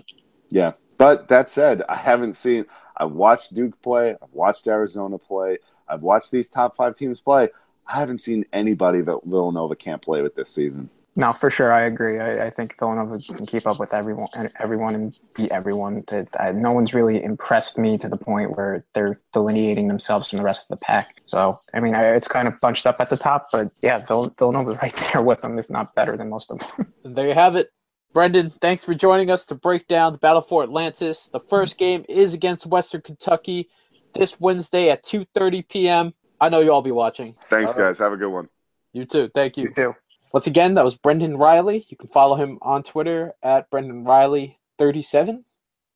[0.49, 0.73] Yeah.
[0.97, 2.65] But that said, I haven't seen,
[2.97, 7.49] I've watched Duke play, I've watched Arizona play, I've watched these top five teams play.
[7.87, 10.89] I haven't seen anybody that Villanova can't play with this season.
[11.15, 12.19] No, for sure, I agree.
[12.19, 14.29] I, I think Villanova can keep up with everyone,
[14.59, 16.03] everyone, and beat everyone.
[16.07, 20.37] That uh, no one's really impressed me to the point where they're delineating themselves from
[20.37, 21.19] the rest of the pack.
[21.25, 24.33] So, I mean, I, it's kind of bunched up at the top, but yeah, Vill-
[24.37, 26.93] Villanova's right there with them, if not better than most of them.
[27.03, 27.71] There you have it.
[28.13, 31.29] Brendan, thanks for joining us to break down the Battle for Atlantis.
[31.31, 33.69] The first game is against Western Kentucky
[34.15, 36.13] this Wednesday at 2:30 p.m.
[36.41, 37.35] I know you'll all be watching.
[37.45, 37.99] Thanks, guys.
[37.99, 38.49] Have a good one.
[38.93, 39.29] You too.
[39.33, 39.65] Thank you.
[39.65, 39.95] you too.
[40.33, 41.85] Once again, that was Brendan Riley.
[41.89, 45.43] You can follow him on Twitter at Brendan Riley37.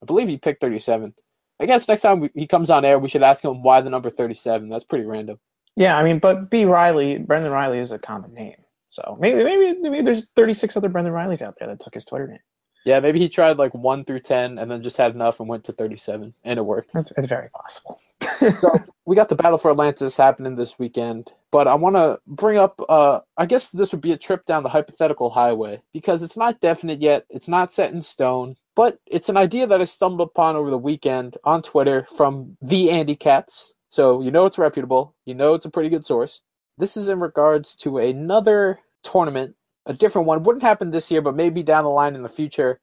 [0.01, 1.13] I believe he picked 37.
[1.59, 3.89] I guess next time we, he comes on air, we should ask him why the
[3.89, 4.69] number 37.
[4.69, 5.39] That's pretty random.
[5.75, 6.65] Yeah, I mean, but B.
[6.65, 8.55] Riley, Brendan Riley is a common name.
[8.93, 12.27] So maybe, maybe, maybe there's 36 other Brendan Rileys out there that took his Twitter
[12.27, 12.37] name.
[12.85, 15.63] Yeah, maybe he tried like 1 through 10 and then just had enough and went
[15.63, 16.91] to 37, and it worked.
[16.93, 17.99] It's, it's very possible.
[18.59, 22.59] so we got the Battle for Atlantis happening this weekend, but I want to bring
[22.59, 22.79] up.
[22.87, 26.61] Uh, I guess this would be a trip down the hypothetical highway because it's not
[26.61, 27.25] definite yet.
[27.31, 30.77] It's not set in stone, but it's an idea that I stumbled upon over the
[30.77, 33.71] weekend on Twitter from the Andy Katz.
[33.89, 35.15] So you know it's reputable.
[35.25, 36.41] You know it's a pretty good source.
[36.77, 39.55] This is in regards to another tournament,
[39.85, 40.43] a different one.
[40.43, 42.79] Wouldn't happen this year, but maybe down the line in the future.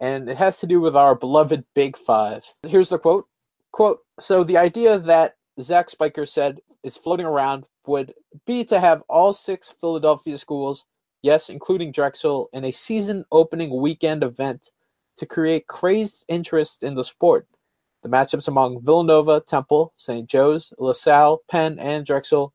[0.00, 2.44] And it has to do with our beloved Big Five.
[2.66, 3.26] Here's the quote
[3.72, 8.12] quote so the idea that zach spiker said is floating around would
[8.46, 10.84] be to have all six philadelphia schools
[11.22, 14.70] yes including drexel in a season opening weekend event
[15.16, 17.46] to create crazed interest in the sport
[18.02, 22.52] the matchups among villanova temple st joe's lasalle penn and drexel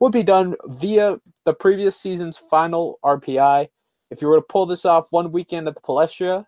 [0.00, 3.68] would be done via the previous season's final rpi
[4.10, 6.44] if you were to pull this off one weekend at the palestra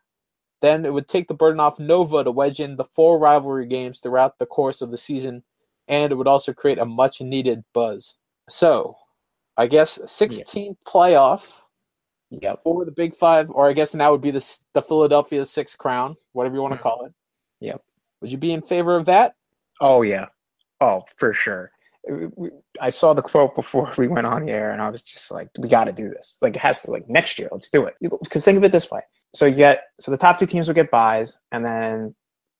[0.62, 3.98] then it would take the burden off Nova to wedge in the four rivalry games
[3.98, 5.42] throughout the course of the season,
[5.88, 8.14] and it would also create a much needed buzz.
[8.48, 8.96] So,
[9.56, 10.76] I guess 16 yep.
[10.86, 11.62] playoff
[12.30, 12.60] yep.
[12.62, 16.16] for the Big Five, or I guess now would be the, the Philadelphia Six Crown,
[16.32, 16.82] whatever you want to mm.
[16.82, 17.12] call it.
[17.60, 17.82] Yep.
[18.20, 19.34] Would you be in favor of that?
[19.80, 20.26] Oh, yeah.
[20.80, 21.72] Oh, for sure.
[22.80, 25.48] I saw the quote before we went on the air, and I was just like,
[25.58, 26.38] "We got to do this.
[26.42, 26.90] Like, it has to.
[26.90, 29.00] Like next year, let's do it." Because think of it this way:
[29.34, 32.14] so you get so the top two teams would get buys, and then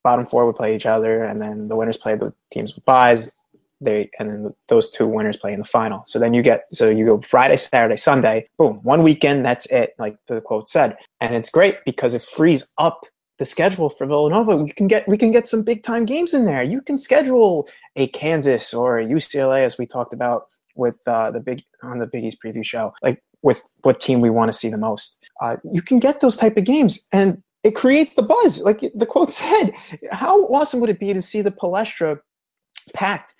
[0.05, 3.37] bottom four would play each other, and then the winners play the teams with buys.
[3.81, 6.03] They and then those two winners play in the final.
[6.07, 9.45] So then you get so you go Friday, Saturday, Sunday, boom, one weekend.
[9.45, 13.07] That's it, like the quote said, and it's great because it frees up
[13.43, 14.57] the schedule for Villanova.
[14.57, 16.63] We can get we can get some big time games in there.
[16.63, 20.45] You can schedule a Kansas or a UCLA as we talked about
[20.77, 24.31] with uh, the big on the Big East preview show, like with what team we
[24.31, 25.19] want to see the most.
[25.41, 28.63] Uh, you can get those type of games, and it creates the buzz.
[28.63, 29.73] Like the quote said,
[30.13, 32.21] how awesome would it be to see the Palestra
[32.95, 33.35] packed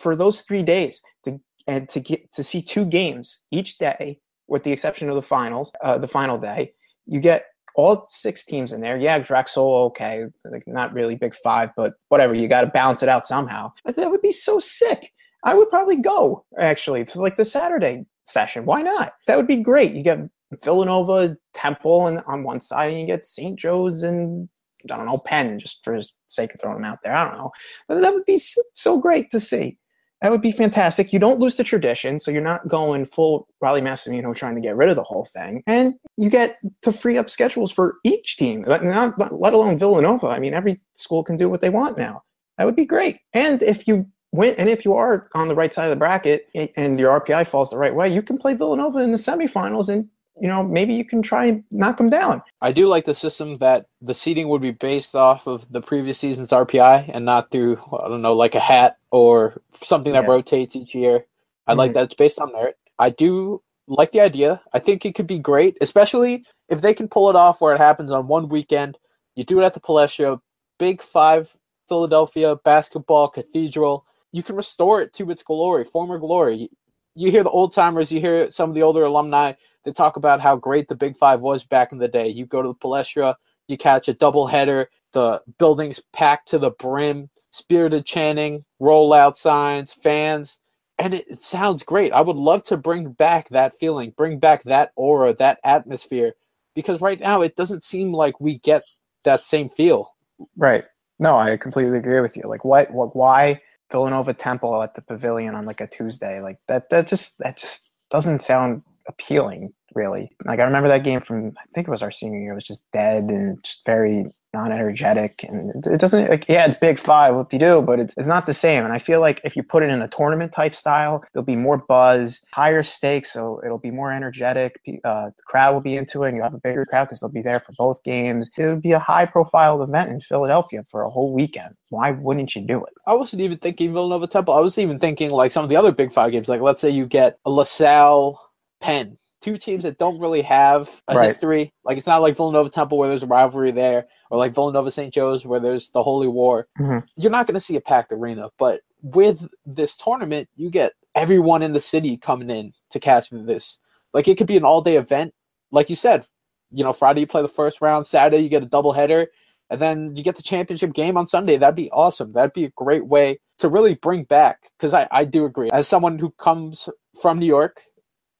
[0.00, 4.62] for those three days to and to get to see two games each day, with
[4.62, 6.72] the exception of the finals, uh, the final day.
[7.06, 8.96] You get all six teams in there.
[8.96, 12.34] Yeah, Drexel, okay, like not really big five, but whatever.
[12.34, 13.72] You got to balance it out somehow.
[13.84, 15.12] That would be so sick.
[15.44, 18.66] I would probably go actually to like the Saturday session.
[18.66, 19.14] Why not?
[19.26, 19.94] That would be great.
[19.94, 20.20] You get
[20.62, 23.58] Villanova, Temple, and on one side, and you get St.
[23.58, 24.48] Joe's and
[24.90, 27.14] I don't know Penn, just for sake of throwing them out there.
[27.14, 27.50] I don't know,
[27.88, 29.78] but that would be so great to see.
[30.22, 31.12] That would be fantastic.
[31.12, 34.76] You don't lose the tradition, so you're not going full Rollie Massimino trying to get
[34.76, 38.62] rid of the whole thing, and you get to free up schedules for each team,
[38.66, 40.26] not let alone Villanova.
[40.26, 42.22] I mean, every school can do what they want now.
[42.58, 43.20] That would be great.
[43.32, 46.46] And if you win, and if you are on the right side of the bracket
[46.76, 50.06] and your RPI falls the right way, you can play Villanova in the semifinals and
[50.40, 52.42] you know, maybe you can try and knock them down.
[52.62, 56.18] I do like the system that the seating would be based off of the previous
[56.18, 60.30] season's RPI and not through, I don't know, like a hat or something that yeah.
[60.30, 61.26] rotates each year.
[61.66, 61.78] I mm-hmm.
[61.78, 62.78] like that it's based on merit.
[62.98, 64.62] I do like the idea.
[64.72, 67.78] I think it could be great, especially if they can pull it off where it
[67.78, 68.96] happens on one weekend.
[69.36, 70.40] You do it at the Palestra,
[70.78, 71.54] Big Five,
[71.86, 74.06] Philadelphia basketball cathedral.
[74.32, 76.70] You can restore it to its glory, former glory.
[77.14, 79.52] You hear the old timers, you hear some of the older alumni
[79.84, 82.28] they talk about how great the Big Five was back in the day.
[82.28, 83.34] You go to the Palestra,
[83.68, 89.92] you catch a double header, the building's packed to the brim, spirited chanting, rollout signs,
[89.92, 90.58] fans,
[90.98, 92.12] and it, it sounds great.
[92.12, 96.34] I would love to bring back that feeling, bring back that aura, that atmosphere,
[96.74, 98.82] because right now it doesn't seem like we get
[99.24, 100.14] that same feel.
[100.56, 100.84] Right.
[101.18, 102.44] No, I completely agree with you.
[102.44, 103.60] Like, what, what, why
[103.90, 106.40] Villanova Temple at the Pavilion on like a Tuesday?
[106.40, 110.30] Like that, that just, that just doesn't sound appealing really.
[110.44, 112.52] Like I remember that game from I think it was our senior year.
[112.52, 116.98] It was just dead and just very non-energetic, and it, doesn't like yeah, it's Big
[116.98, 117.82] Five, what do you do?
[117.82, 118.84] But it's it's not the same.
[118.84, 121.56] And I feel like if you put it in a tournament type style, there'll be
[121.56, 124.80] more buzz, higher stakes, so it'll be more energetic.
[125.04, 127.30] Uh, the crowd will be into it, and you'll have a bigger crowd because they'll
[127.30, 128.50] be there for both games.
[128.56, 131.74] It would be a high-profile event in Philadelphia for a whole weekend.
[131.90, 132.92] Why wouldn't you do it?
[133.06, 134.54] I wasn't even thinking Villanova Temple.
[134.54, 136.48] I was even thinking like some of the other Big Five games.
[136.48, 138.40] Like let's say you get a LaSalle
[138.80, 141.28] Penn two teams that don't really have a right.
[141.28, 141.72] history.
[141.84, 145.12] Like it's not like Villanova Temple where there's a rivalry there, or like Villanova St.
[145.12, 146.68] Joe's where there's the Holy War.
[146.78, 147.06] Mm-hmm.
[147.16, 151.62] You're not going to see a packed arena, but with this tournament, you get everyone
[151.62, 153.78] in the city coming in to catch this.
[154.12, 155.34] Like it could be an all day event,
[155.70, 156.26] like you said.
[156.72, 159.28] You know, Friday you play the first round, Saturday you get a double header,
[159.70, 161.56] and then you get the championship game on Sunday.
[161.56, 162.32] That'd be awesome.
[162.32, 164.70] That'd be a great way to really bring back.
[164.78, 166.88] Because I, I do agree, as someone who comes
[167.20, 167.80] from New York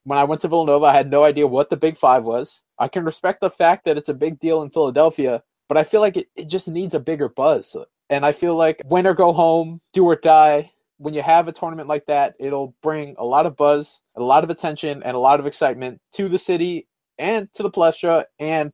[0.03, 2.63] when I went to Villanova, I had no idea what the Big Five was.
[2.79, 6.01] I can respect the fact that it's a big deal in Philadelphia, but I feel
[6.01, 7.75] like it, it just needs a bigger buzz.
[8.09, 10.71] And I feel like win or go home, do or die,
[11.01, 14.43] when you have a tournament like that, it'll bring a lot of buzz, a lot
[14.43, 16.87] of attention, and a lot of excitement to the city
[17.17, 18.71] and to the Palestra and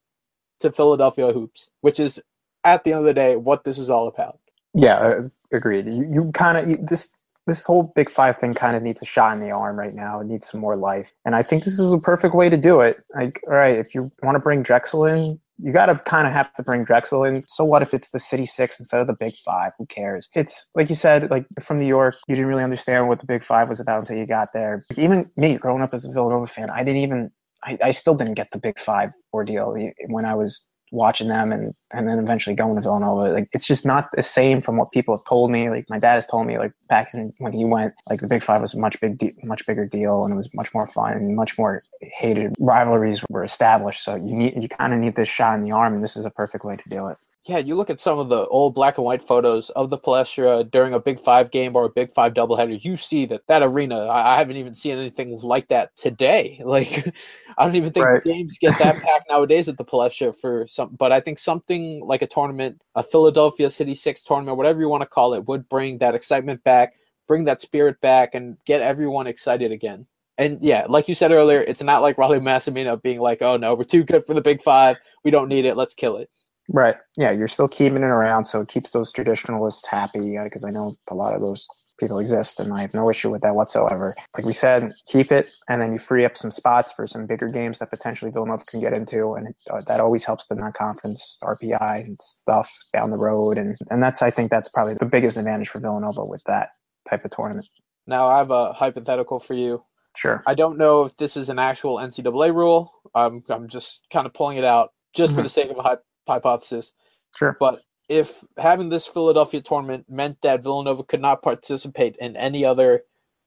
[0.60, 2.20] to Philadelphia hoops, which is
[2.64, 4.40] at the end of the day what this is all about.
[4.74, 5.24] Yeah, uh,
[5.54, 5.88] agreed.
[5.88, 7.18] You, you kind of this
[7.48, 10.20] this whole Big Five thing kind of needs a shot in the arm right now.
[10.20, 11.12] It needs some more life.
[11.26, 12.98] And I think this is a perfect way to do it.
[13.16, 16.34] Like, all right, if you want to bring Drexel in, you got to kind of
[16.34, 17.44] have to bring Drexel in.
[17.48, 19.72] So what if it's the City Six instead of the Big Five?
[19.80, 20.30] Who cares?
[20.36, 23.44] It's like you said, like from New York, you didn't really understand what the Big
[23.44, 24.84] Five was about until you got there.
[24.90, 27.32] Like, even me, growing up as a Villanova fan, I didn't even,
[27.64, 29.76] I, I still didn't get the Big Five ordeal
[30.10, 33.34] when I was watching them and and then eventually going to Villanova.
[33.34, 35.70] Like it's just not the same from what people have told me.
[35.70, 38.44] Like my dad has told me like back in, when he went, like the Big
[38.44, 41.14] Five was a much big de- much bigger deal and it was much more fun
[41.14, 42.56] and much more hated.
[42.60, 45.94] Rivalries were established, so you need you kind of need this shot in the arm,
[45.94, 47.18] and this is a perfect way to do it
[47.48, 50.70] yeah, you look at some of the old black and white photos of the Palestra
[50.70, 52.84] during a Big Five game or a Big Five doubleheader.
[52.84, 54.08] You see that that arena.
[54.08, 56.62] I, haven't even seen anything like that today.
[56.68, 57.16] Like,
[57.58, 58.24] I don't even think right.
[58.24, 60.96] games get that packed nowadays at the Palestra for some.
[61.00, 65.02] But I think something like a tournament, a Philadelphia City Six tournament, whatever you want
[65.02, 66.96] to call it, would bring that excitement back,
[67.26, 70.06] bring that spirit back, and get everyone excited again.
[70.38, 73.74] And yeah, like you said earlier, it's not like Rollie Massimino being like, "Oh no,
[73.74, 74.98] we're too good for the Big Five.
[75.24, 75.78] We don't need it.
[75.78, 76.30] Let's kill it."
[76.70, 76.96] Right.
[77.18, 80.96] Yeah, you're still keeping it around, so it keeps those traditionalists happy because I know
[81.10, 84.16] a lot of those people exist, and I have no issue with that whatsoever.
[84.36, 87.48] Like we said, keep it, and then you free up some spots for some bigger
[87.48, 91.40] games that potentially Villanova can get into, and it, uh, that always helps the non-conference
[91.44, 95.38] RPI and stuff down the road, and and that's I think that's probably the biggest
[95.38, 96.70] advantage for Villanova with that
[97.10, 97.70] type of tournament.
[98.06, 99.84] Now I have a hypothetical for you.
[100.16, 100.44] Sure.
[100.48, 102.92] I don't know if this is an actual NCAA rule.
[103.16, 105.38] I'm I'm just kind of pulling it out just mm-hmm.
[105.38, 105.82] for the sake of a
[106.28, 106.94] hypothesis.
[107.36, 107.58] Sure.
[107.60, 113.04] But if having this Philadelphia tournament meant that Villanova could not participate in any other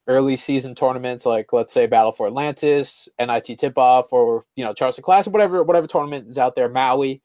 [0.07, 4.75] early season tournaments, like let's say Battle for Atlantis, NIT Tip Off, or you know
[4.75, 7.23] Charleston Classic, whatever whatever tournament is out there, Maui,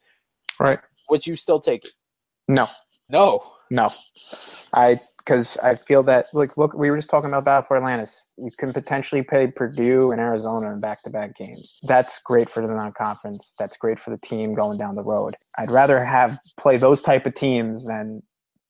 [0.60, 0.80] right?
[1.10, 1.94] Would you still take it?
[2.48, 2.68] No.
[3.10, 3.52] No.
[3.70, 3.92] No.
[4.74, 8.34] I because I feel that look look we were just talking about Battle for Atlantis.
[8.38, 11.80] You can potentially play Purdue and Arizona in back to back games.
[11.84, 13.56] That's great for the non conference.
[13.58, 15.36] That's great for the team going down the road.
[15.58, 18.22] I'd rather have play those type of teams than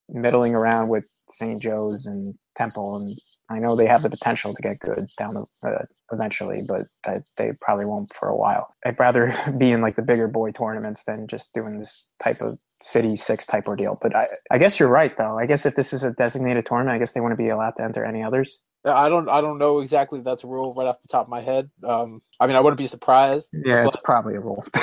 [0.10, 1.62] middling around with St.
[1.62, 3.18] Joe's and Temple and
[3.50, 7.24] I know they have the potential to get good down the uh, eventually, but that
[7.38, 8.74] they probably won't for a while.
[8.86, 12.58] I'd rather be in like the bigger boy tournaments than just doing this type of
[12.82, 13.98] city six type ordeal.
[14.02, 15.38] But I, I guess you're right though.
[15.38, 17.76] I guess if this is a designated tournament, I guess they want to be allowed
[17.78, 18.58] to enter any others.
[18.84, 21.30] I don't I don't know exactly if that's a rule right off the top of
[21.30, 21.70] my head.
[21.88, 23.50] Um, I mean I wouldn't be surprised.
[23.54, 24.64] Yeah, but, it's probably a rule.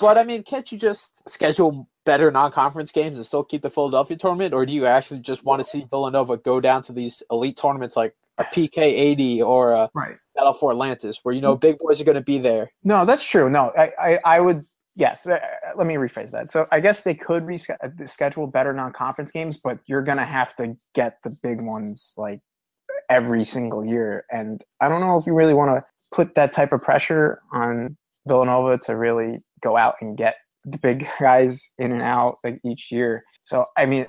[0.00, 4.16] but I mean, can't you just schedule better non-conference games and still keep the Philadelphia
[4.16, 7.56] tournament, or do you actually just want to see Villanova go down to these elite
[7.56, 10.16] tournaments like a PK eighty or a right.
[10.34, 12.70] Battle for Atlantis, where you know big boys are going to be there?
[12.84, 13.50] No, that's true.
[13.50, 14.62] No, I, I, I would
[14.94, 15.38] yes, uh,
[15.76, 16.50] let me rephrase that.
[16.50, 20.74] So I guess they could reschedule uh, better non-conference games, but you're gonna have to
[20.94, 22.40] get the big ones like
[23.08, 24.24] every single year.
[24.30, 27.96] And I don't know if you really want to put that type of pressure on
[28.28, 32.90] Villanova to really go out and get the big guys in and out like each
[32.90, 33.22] year.
[33.44, 34.06] So I mean,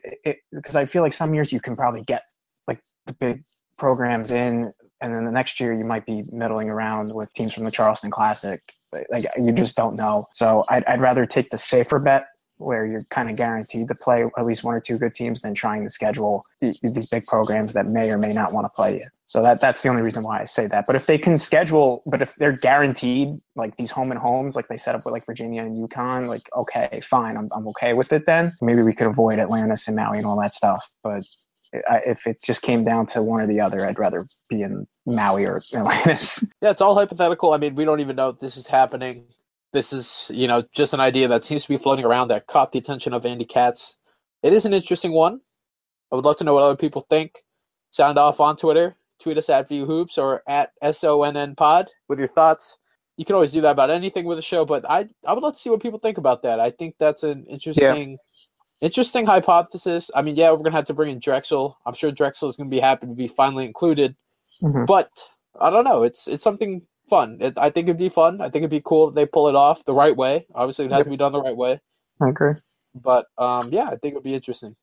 [0.51, 2.23] because I feel like some years you can probably get
[2.67, 3.43] like the big
[3.77, 7.63] programs in and then the next year you might be middling around with teams from
[7.63, 8.61] the Charleston Classic.
[9.09, 10.25] Like you just don't know.
[10.33, 12.25] So I'd, I'd rather take the safer bet
[12.59, 15.53] where you're kind of guaranteed to play at least one or two good teams than
[15.53, 19.05] trying to schedule these big programs that may or may not want to play you.
[19.25, 20.85] So that that's the only reason why I say that.
[20.85, 24.67] But if they can schedule, but if they're guaranteed like these home and homes, like
[24.67, 28.11] they set up with like Virginia and UConn, like okay, fine, I'm I'm okay with
[28.11, 28.25] it.
[28.25, 30.85] Then maybe we could avoid Atlantis and Maui and all that stuff.
[31.03, 31.23] But
[31.71, 35.45] if it just came down to one or the other, I'd rather be in Maui
[35.45, 36.45] or Atlantis.
[36.61, 37.53] Yeah, it's all hypothetical.
[37.53, 39.25] I mean, we don't even know if this is happening.
[39.71, 42.71] This is, you know, just an idea that seems to be floating around that caught
[42.71, 43.97] the attention of Andy Katz.
[44.41, 45.41] It is an interesting one.
[46.11, 47.43] I would love to know what other people think.
[47.91, 48.97] Sound off on Twitter.
[49.19, 52.77] Tweet us at VU Hoops or at SONN Pod with your thoughts.
[53.17, 55.53] You can always do that about anything with the show, but I I would love
[55.53, 56.61] to see what people think about that.
[56.61, 58.87] I think that's an interesting yeah.
[58.87, 60.09] interesting hypothesis.
[60.15, 61.77] I mean, yeah, we're gonna have to bring in Drexel.
[61.85, 64.15] I'm sure Drexel is gonna be happy to be finally included.
[64.63, 64.85] Mm-hmm.
[64.85, 65.09] But
[65.59, 66.03] I don't know.
[66.03, 67.37] It's it's something fun.
[67.39, 68.41] It, I think it'd be fun.
[68.41, 70.45] I think it'd be cool if they pull it off the right way.
[70.53, 71.05] Obviously, it has yep.
[71.05, 71.79] to be done the right way.
[72.21, 72.53] I agree.
[72.95, 74.75] But um, yeah, I think it'd be interesting.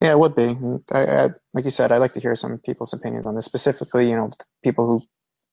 [0.00, 0.56] Yeah, it would be.
[0.92, 3.44] I, I, like you said, I'd like to hear some people's opinions on this.
[3.44, 4.30] Specifically, you know,
[4.62, 5.02] people who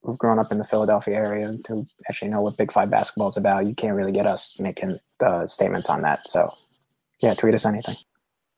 [0.03, 3.37] who've grown up in the Philadelphia area who actually know what Big Five basketball is
[3.37, 3.67] about.
[3.67, 6.27] You can't really get us making uh, statements on that.
[6.27, 6.51] So,
[7.21, 7.95] yeah, tweet us anything.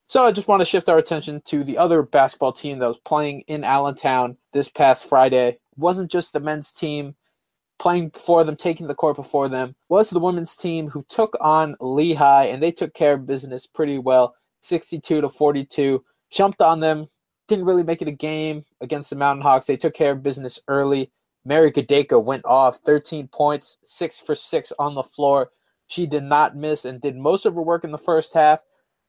[0.08, 2.98] So I just want to shift our attention to the other basketball team that was
[2.98, 5.48] playing in Allentown this past Friday.
[5.50, 7.16] It wasn't just the men's team
[7.84, 11.76] playing for them, taking the court before them, was the women's team who took on
[11.82, 16.02] Lehigh, and they took care of business pretty well, 62 to 42.
[16.32, 17.10] Jumped on them,
[17.50, 19.66] didn't really make it a game against the Mountain Hawks.
[19.66, 21.12] They took care of business early.
[21.44, 25.50] Mary Gedaka went off 13 points, six for six on the floor.
[25.88, 28.62] She did not miss and did most of her work in the first half.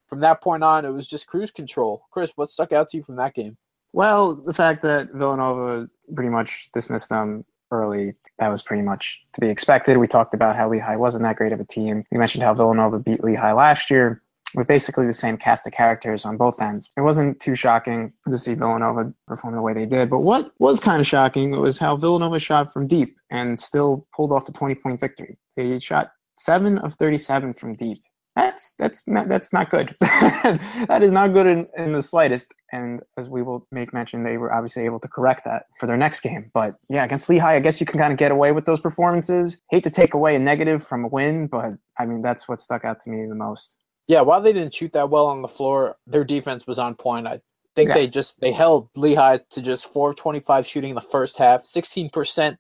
[0.09, 2.03] From that point on, it was just cruise control.
[2.11, 3.57] Chris, what stuck out to you from that game?
[3.93, 7.45] Well, the fact that Villanova pretty much dismissed them
[7.75, 9.97] early, that was pretty much to be expected.
[9.97, 12.05] We talked about how Lehigh wasn't that great of a team.
[12.11, 14.23] We mentioned how Villanova beat Lehigh last year
[14.55, 16.91] with basically the same cast of characters on both ends.
[16.97, 20.81] It wasn't too shocking to see Villanova perform the way they did, but what was
[20.81, 24.77] kind of shocking was how Villanova shot from deep and still pulled off a 20
[24.77, 25.37] point victory.
[25.57, 27.99] They shot 7 of 37 from deep
[28.37, 29.95] that's that's not that's not good.
[30.01, 32.53] that is not good in, in the slightest.
[32.73, 35.97] And as we will make mention, they were obviously able to correct that for their
[35.97, 36.51] next game.
[36.53, 39.61] But yeah, against Lehigh, I guess you can kind of get away with those performances.
[39.71, 42.85] Hate to take away a negative from a win, but I mean that's what stuck
[42.85, 43.79] out to me the most.
[44.09, 47.27] Yeah, while they didn't shoot that well on the floor, their defense was on point.
[47.27, 47.41] I
[47.77, 47.95] think yeah.
[47.95, 51.39] they just they held Lehigh to just four of twenty five shooting in the first
[51.39, 52.59] half, sixteen percent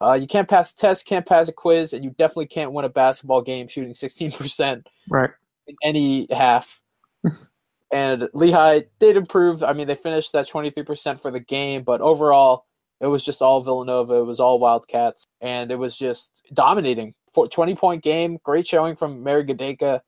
[0.00, 2.84] uh, you can't pass a test, can't pass a quiz, and you definitely can't win
[2.84, 5.30] a basketball game shooting 16% right.
[5.66, 6.80] in any half.
[7.92, 9.62] and Lehigh did improve.
[9.62, 12.66] I mean, they finished that 23% for the game, but overall,
[13.00, 14.14] it was just all Villanova.
[14.14, 17.14] It was all Wildcats, and it was just dominating.
[17.34, 20.00] For 20 point game, great showing from Mary Gedaka.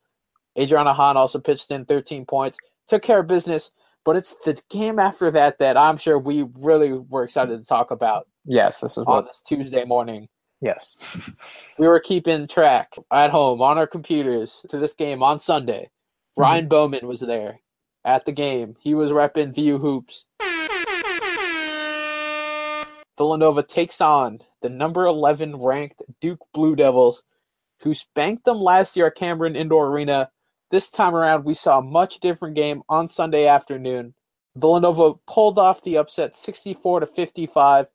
[0.59, 3.71] Adriana Hahn also pitched in 13 points, took care of business.
[4.03, 7.91] But it's the game after that that I'm sure we really were excited to talk
[7.91, 8.27] about.
[8.45, 9.27] Yes, this is on what...
[9.27, 10.27] this Tuesday morning.
[10.61, 10.95] Yes.
[11.79, 15.83] we were keeping track at home on our computers to this game on Sunday.
[15.83, 16.41] Mm-hmm.
[16.41, 17.59] Ryan Bowman was there
[18.05, 18.75] at the game.
[18.79, 20.25] He was repping VU Hoops.
[23.17, 27.23] Villanova takes on the number 11 ranked Duke Blue Devils,
[27.81, 30.29] who spanked them last year at Cameron Indoor Arena
[30.71, 34.13] this time around, we saw a much different game on Sunday afternoon.
[34.55, 37.87] Villanova pulled off the upset 64 to 55.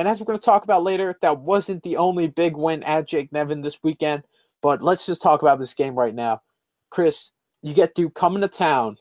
[0.00, 3.06] And as we're going to talk about later, that wasn't the only big win at
[3.06, 4.22] Jake Nevin this weekend.
[4.62, 6.40] But let's just talk about this game right now.
[6.88, 8.96] Chris, you get Duke coming to town.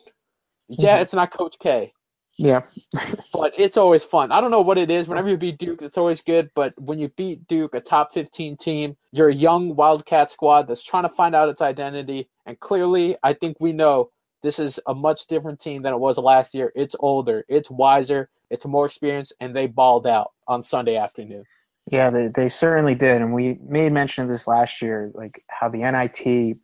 [0.68, 1.02] Yeah, mm-hmm.
[1.04, 1.94] it's not Coach K.
[2.38, 2.64] Yeah.
[3.34, 4.34] but it's always fun.
[4.34, 5.08] I don't know what it is.
[5.08, 6.50] Whenever you beat Duke, it's always good.
[6.54, 10.84] But when you beat Duke, a top 15 team, you're a young Wildcat squad that's
[10.84, 12.28] trying to find out its identity.
[12.46, 14.12] And clearly, I think we know
[14.44, 16.74] this is a much different team than it was last year.
[16.76, 21.44] It's older, it's wiser, it's more experienced, and they balled out on Sunday afternoon.
[21.90, 23.22] Yeah, they, they certainly did.
[23.22, 26.58] And we made mention of this last year, like how the NIT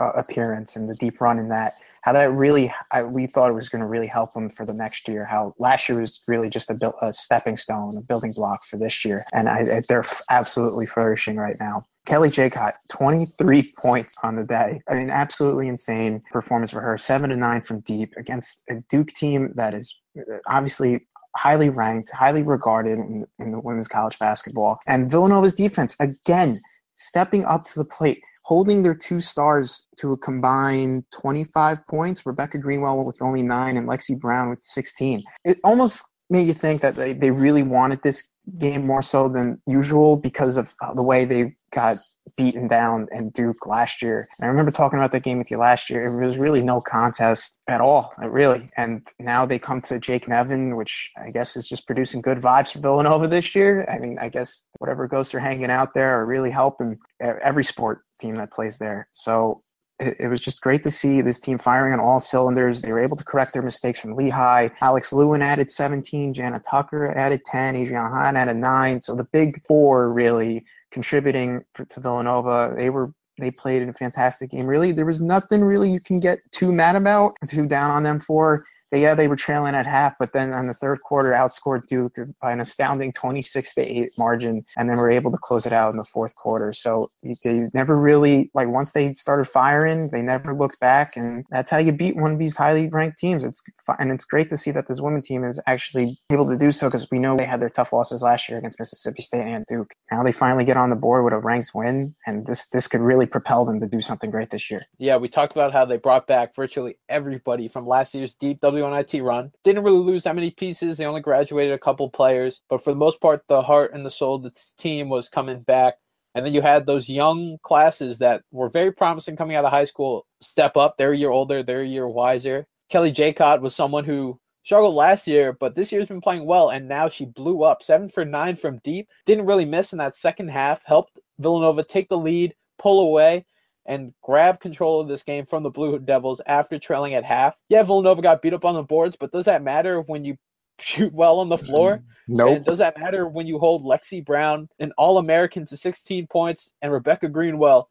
[0.00, 1.74] uh, appearance and the deep run in that
[2.06, 4.72] how that really I, we thought it was going to really help them for the
[4.72, 5.24] next year.
[5.24, 9.04] How last year was really just a, a stepping stone, a building block for this
[9.04, 11.82] year, and I, they're absolutely flourishing right now.
[12.06, 14.78] Kelly Jekot, 23 points on the day.
[14.88, 16.96] I mean, absolutely insane performance for her.
[16.96, 20.00] Seven to nine from deep against a Duke team that is
[20.48, 24.78] obviously highly ranked, highly regarded in, in the women's college basketball.
[24.86, 26.60] And Villanova's defense, again,
[26.94, 32.24] stepping up to the plate holding their two stars to a combined 25 points.
[32.24, 35.20] Rebecca Greenwell with only nine and Lexi Brown with 16.
[35.44, 39.60] It almost made you think that they, they really wanted this game more so than
[39.66, 41.98] usual because of uh, the way they got
[42.36, 44.26] beaten down and Duke last year.
[44.38, 46.04] And I remember talking about that game with you last year.
[46.04, 48.68] It was really no contest at all, uh, really.
[48.76, 52.72] And now they come to Jake Nevin, which I guess is just producing good vibes
[52.72, 53.88] for Villanova this year.
[53.90, 58.02] I mean, I guess whatever ghosts are hanging out there are really helping every sport
[58.20, 59.08] team that plays there.
[59.12, 59.62] So
[59.98, 62.82] it, it was just great to see this team firing on all cylinders.
[62.82, 64.68] They were able to correct their mistakes from Lehigh.
[64.80, 69.00] Alex Louin added 17, Jannah Tucker added 10, Adrian Hahn added 9.
[69.00, 72.74] So the big four really contributing for, to Villanova.
[72.76, 74.66] They were they played in a fantastic game.
[74.66, 78.18] Really, there was nothing really you can get too mad about, too down on them
[78.18, 81.86] for they, yeah, they were trailing at half, but then on the third quarter, outscored
[81.86, 85.72] Duke by an astounding 26 to 8 margin, and then were able to close it
[85.72, 86.72] out in the fourth quarter.
[86.72, 87.08] So
[87.44, 91.78] they never really, like, once they started firing, they never looked back, and that's how
[91.78, 93.44] you beat one of these highly ranked teams.
[93.44, 93.62] It's
[93.98, 96.88] And it's great to see that this women team is actually able to do so
[96.88, 99.94] because we know they had their tough losses last year against Mississippi State and Duke.
[100.10, 103.00] Now they finally get on the board with a ranked win, and this, this could
[103.00, 104.84] really propel them to do something great this year.
[104.98, 108.84] Yeah, we talked about how they brought back virtually everybody from last year's deep W
[108.90, 109.52] WNIT run.
[109.64, 110.96] Didn't really lose that many pieces.
[110.96, 114.10] They only graduated a couple players, but for the most part, the heart and the
[114.10, 115.94] soul of the team was coming back.
[116.34, 119.84] And then you had those young classes that were very promising coming out of high
[119.84, 120.96] school step up.
[120.96, 122.66] They're a year older, they're a year wiser.
[122.90, 126.88] Kelly Jekot was someone who struggled last year, but this year's been playing well, and
[126.88, 129.08] now she blew up seven for nine from deep.
[129.24, 130.82] Didn't really miss in that second half.
[130.84, 133.46] Helped Villanova take the lead, pull away,
[133.86, 137.56] and grab control of this game from the Blue Devils after trailing at half.
[137.68, 140.36] Yeah, Villanova got beat up on the boards, but does that matter when you
[140.78, 142.02] shoot well on the floor?
[142.28, 142.54] No.
[142.54, 142.64] Nope.
[142.64, 146.92] does that matter when you hold Lexi Brown, an All American, to 16 points, and
[146.92, 147.88] Rebecca Greenwell,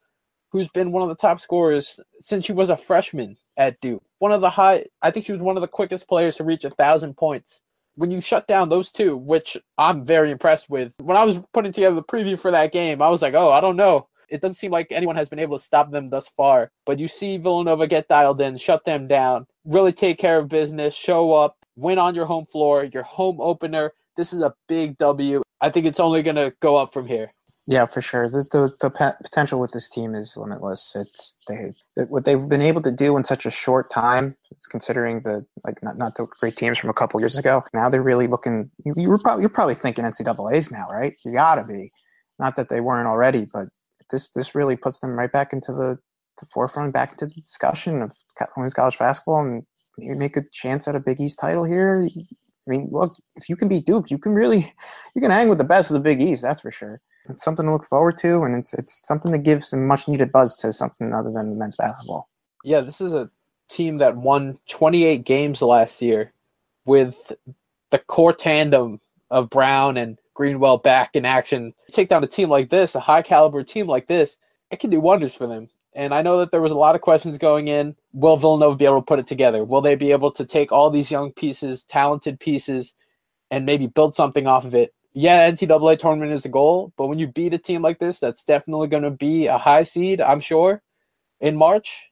[0.50, 4.04] who's been one of the top scorers since she was a freshman at Duke?
[4.20, 6.66] One of the high, I think she was one of the quickest players to reach
[6.66, 7.62] a thousand points.
[7.98, 11.72] When you shut down those two, which I'm very impressed with, when I was putting
[11.72, 14.56] together the preview for that game, I was like, oh, I don't know it doesn't
[14.56, 16.72] seem like anyone has been able to stop them thus far.
[16.86, 20.94] But you see Villanova get dialed in, shut them down, really take care of business,
[20.94, 23.94] show up, win on your home floor, your home opener.
[24.18, 25.42] This is a big W.
[25.62, 27.32] I think it's only going to go up from here.
[27.68, 28.30] Yeah, for sure.
[28.30, 30.96] The, the, the potential with this team is limitless.
[30.96, 31.74] It's they
[32.10, 34.36] what they've been able to do in such a short time,
[34.70, 37.64] considering the like not not the great teams from a couple years ago.
[37.74, 38.70] Now they're really looking.
[38.86, 41.16] You, you were probably you're probably thinking NCAA's now, right?
[41.26, 41.92] You gotta be.
[42.38, 43.70] Not that they weren't already, but
[44.12, 45.98] this this really puts them right back into the,
[46.40, 48.12] the forefront, back into the discussion of
[48.56, 49.64] women's college basketball, and
[49.98, 52.04] you make a chance at a Big East title here.
[52.06, 54.74] I mean, look, if you can beat Duke, you can really
[55.16, 56.42] you can hang with the best of the Big East.
[56.42, 57.02] That's for sure.
[57.30, 60.32] It's something to look forward to, and it's it's something that gives some much needed
[60.32, 62.30] buzz to something other than men's basketball.
[62.64, 63.30] Yeah, this is a
[63.70, 66.34] team that won 28 games last year
[66.86, 67.32] with
[67.90, 69.00] the core tandem
[69.32, 73.24] of Brown and Greenwell back in action, take down a team like this, a high
[73.24, 74.38] caliber team like this,
[74.70, 75.70] it can do wonders for them.
[75.96, 77.96] And I know that there was a lot of questions going in.
[78.12, 79.64] Will Villanova be able to put it together?
[79.64, 82.94] Will they be able to take all these young pieces, talented pieces,
[83.50, 84.94] and maybe build something off of it?
[85.14, 88.44] Yeah, NCAA tournament is the goal, but when you beat a team like this, that's
[88.44, 90.82] definitely going to be a high seed, I'm sure,
[91.40, 92.10] in March.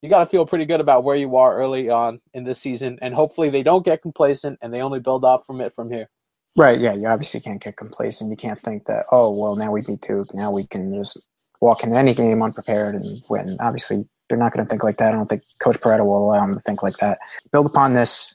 [0.00, 2.98] You got to feel pretty good about where you are early on in this season,
[3.02, 6.08] and hopefully they don't get complacent and they only build off from it from here.
[6.56, 6.80] Right.
[6.80, 6.94] Yeah.
[6.94, 8.30] You obviously can't get complacent.
[8.30, 10.34] You can't think that, oh, well, now we beat Duke.
[10.34, 11.26] Now we can just
[11.60, 13.56] walk into any game unprepared and win.
[13.60, 15.12] Obviously, they're not going to think like that.
[15.12, 17.18] I don't think Coach Perretta will allow them to think like that.
[17.52, 18.34] Build upon this,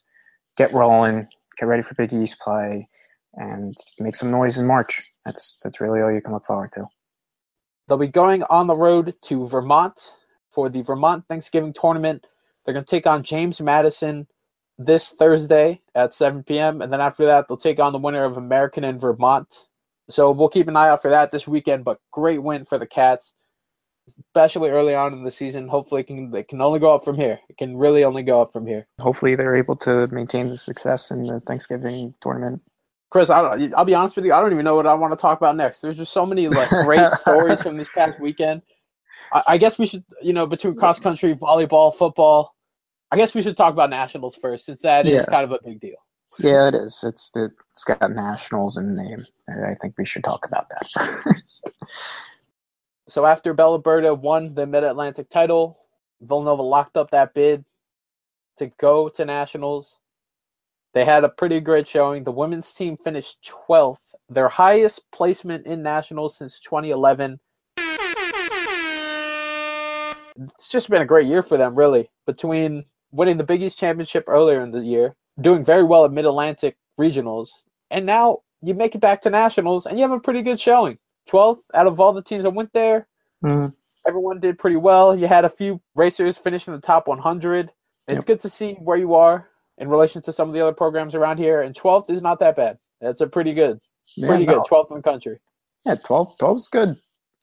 [0.56, 2.88] get rolling, get ready for Big East play,
[3.34, 5.04] and make some noise in March.
[5.26, 6.86] That's that's really all you can look forward to.
[7.88, 10.14] They'll be going on the road to Vermont
[10.50, 12.26] for the Vermont Thanksgiving tournament.
[12.66, 14.28] They're going to take on James Madison
[14.78, 16.82] this Thursday at 7 p.m.
[16.82, 19.66] And then after that, they'll take on the winner of American and Vermont.
[20.10, 21.84] So we'll keep an eye out for that this weekend.
[21.84, 23.34] But great win for the Cats,
[24.08, 25.68] especially early on in the season.
[25.68, 27.40] Hopefully, it can they can only go up from here.
[27.50, 28.88] It can really only go up from here.
[29.00, 32.62] Hopefully, they're able to maintain the success in the Thanksgiving tournament.
[33.10, 34.34] Chris, I don't, I'll be honest with you.
[34.34, 35.80] I don't even know what I want to talk about next.
[35.80, 38.62] There's just so many like great stories from this past weekend.
[39.32, 42.54] I, I guess we should, you know, between cross country, volleyball, football,
[43.12, 45.18] I guess we should talk about nationals first, since that yeah.
[45.18, 45.96] is kind of a big deal.
[46.40, 47.04] Yeah, it is.
[47.08, 49.24] It's the, it's got nationals in the name.
[49.50, 51.72] I think we should talk about that first.
[53.08, 55.80] so after Bella Burda won the Mid Atlantic title,
[56.22, 57.64] Villanova locked up that bid
[58.58, 60.00] to go to nationals.
[60.94, 62.24] They had a pretty great showing.
[62.24, 67.40] The women's team finished 12th, their highest placement in nationals since 2011
[70.54, 72.10] it's just been a great year for them, really.
[72.26, 76.26] Between winning the Big East championship earlier in the year, doing very well at Mid
[76.26, 77.50] Atlantic regionals,
[77.92, 80.98] and now you make it back to nationals, and you have a pretty good showing.
[81.30, 83.08] 12th out of all the teams that went there.
[83.44, 83.74] Mhm.
[84.08, 85.16] Everyone did pretty well.
[85.18, 87.72] You had a few racers finish in the top 100.
[88.08, 88.26] It's Yep.
[88.26, 91.38] good to see where you are in relation to some of the other programs around
[91.38, 91.62] here.
[91.62, 92.80] And 12th is not that bad.
[93.02, 93.80] That's a pretty good,
[94.16, 94.56] Yeah, pretty no.
[94.60, 95.40] good 12th in the country.
[95.86, 96.96] Yeah, 12, 12 is good.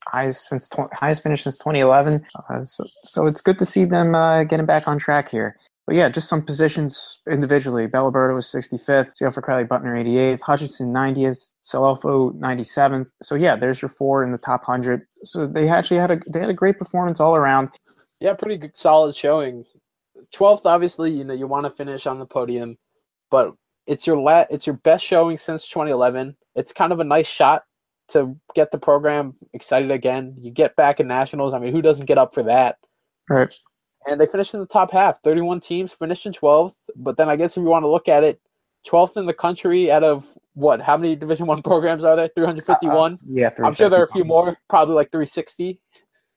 [0.09, 2.25] Highest since highest finish since 2011.
[2.35, 5.57] Uh, so, so it's good to see them uh, getting back on track here.
[5.87, 7.87] But yeah, just some positions individually.
[7.87, 13.11] Bella Burda was 65th, Geoffrey Crowley Butner 88th, Hutchinson 90th, Salofo 97th.
[13.23, 15.03] So yeah, there's your four in the top 100.
[15.25, 17.69] So they actually had a they had a great performance all around.
[18.21, 19.65] Yeah, pretty good, solid showing.
[20.35, 22.79] 12th, obviously, you know, you want to finish on the podium,
[23.31, 23.53] but
[23.87, 26.35] it's your la- it's your best showing since 2011.
[26.55, 27.65] It's kind of a nice shot
[28.09, 30.35] to get the program excited again.
[30.39, 31.55] You get back in nationals.
[31.55, 32.77] I mean, who doesn't get up for that?
[33.31, 33.53] Right.
[34.07, 35.23] and they finished in the top half.
[35.23, 38.23] 31 teams finished in 12th, but then I guess if you want to look at
[38.23, 38.41] it,
[38.87, 40.83] 12th in the country out of what?
[40.83, 42.29] How many Division One programs are there?
[42.35, 43.13] 351.
[43.15, 45.81] Uh, yeah, I'm sure there are a few more, probably like 360.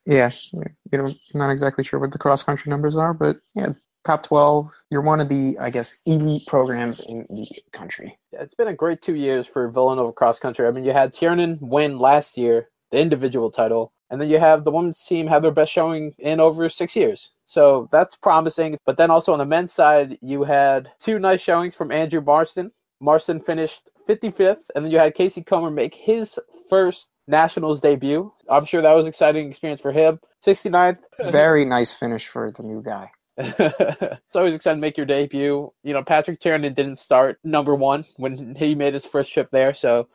[0.06, 3.74] Yeah, you know, not exactly sure what the cross country numbers are, but yeah,
[4.04, 4.72] top 12.
[4.90, 8.18] You're one of the, I guess, elite programs in the country.
[8.32, 10.68] Yeah, It's been a great two years for Villanova cross country.
[10.68, 14.64] I mean, you had Tiernan win last year, the individual title, and then you have
[14.64, 17.32] the women's team have their best showing in over six years.
[17.46, 18.78] So that's promising.
[18.86, 22.72] But then also on the men's side, you had two nice showings from Andrew Marston.
[23.00, 26.40] Marston finished 55th, and then you had Casey Comber make his
[26.70, 28.32] first Nationals debut.
[28.50, 30.20] I'm sure that was an exciting experience for him.
[30.46, 31.00] 69th.
[31.30, 33.12] Very nice finish for the new guy.
[33.38, 35.72] It's always exciting to make your debut.
[35.84, 39.74] You know, Patrick Tiernan didn't start number one when he made his first trip there,
[39.74, 40.08] so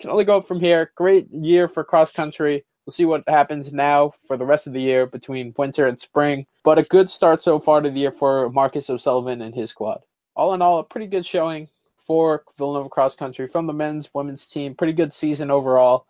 [0.00, 0.92] can only go up from here.
[0.96, 2.64] Great year for cross country.
[2.84, 6.46] We'll see what happens now for the rest of the year between winter and spring.
[6.64, 10.00] But a good start so far to the year for Marcus O'Sullivan and his squad.
[10.34, 14.48] All in all, a pretty good showing for Villanova cross country from the men's, women's
[14.48, 14.74] team.
[14.74, 16.06] Pretty good season overall.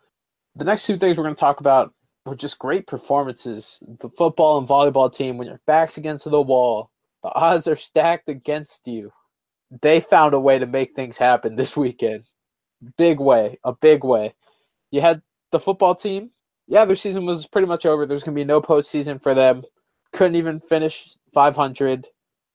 [0.57, 1.92] The next two things we're going to talk about
[2.25, 3.83] were just great performances.
[4.01, 6.91] The football and volleyball team, when your back's against the wall,
[7.23, 9.12] the odds are stacked against you.
[9.81, 12.25] They found a way to make things happen this weekend.
[12.97, 14.35] Big way, a big way.
[14.91, 16.31] You had the football team.
[16.66, 18.07] Yeah, their season was pretty much over.
[18.07, 19.62] There's going to be no postseason for them.
[20.12, 22.07] Couldn't even finish 500.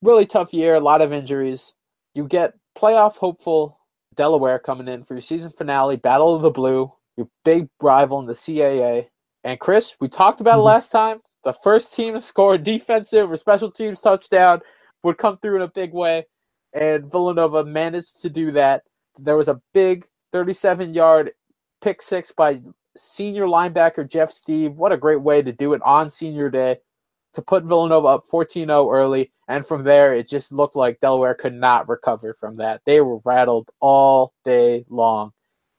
[0.01, 1.73] Really tough year, a lot of injuries.
[2.13, 3.79] You get playoff hopeful
[4.15, 8.25] Delaware coming in for your season finale, Battle of the Blue, your big rival in
[8.25, 9.07] the CAA.
[9.47, 10.65] And Chris, we talked about it Mhm.
[10.65, 11.21] last time.
[11.45, 14.61] The first team to score a defensive or special teams touchdown
[15.03, 16.27] would come through in a big way.
[16.73, 18.83] And Villanova managed to do that.
[19.17, 21.31] There was a big 37 yard
[21.79, 22.61] pick six by
[22.97, 24.73] senior linebacker Jeff Steve.
[24.73, 26.79] What a great way to do it on senior day
[27.33, 29.31] to put Villanova up 14 0 early.
[29.47, 32.81] And from there, it just looked like Delaware could not recover from that.
[32.85, 35.31] They were rattled all day long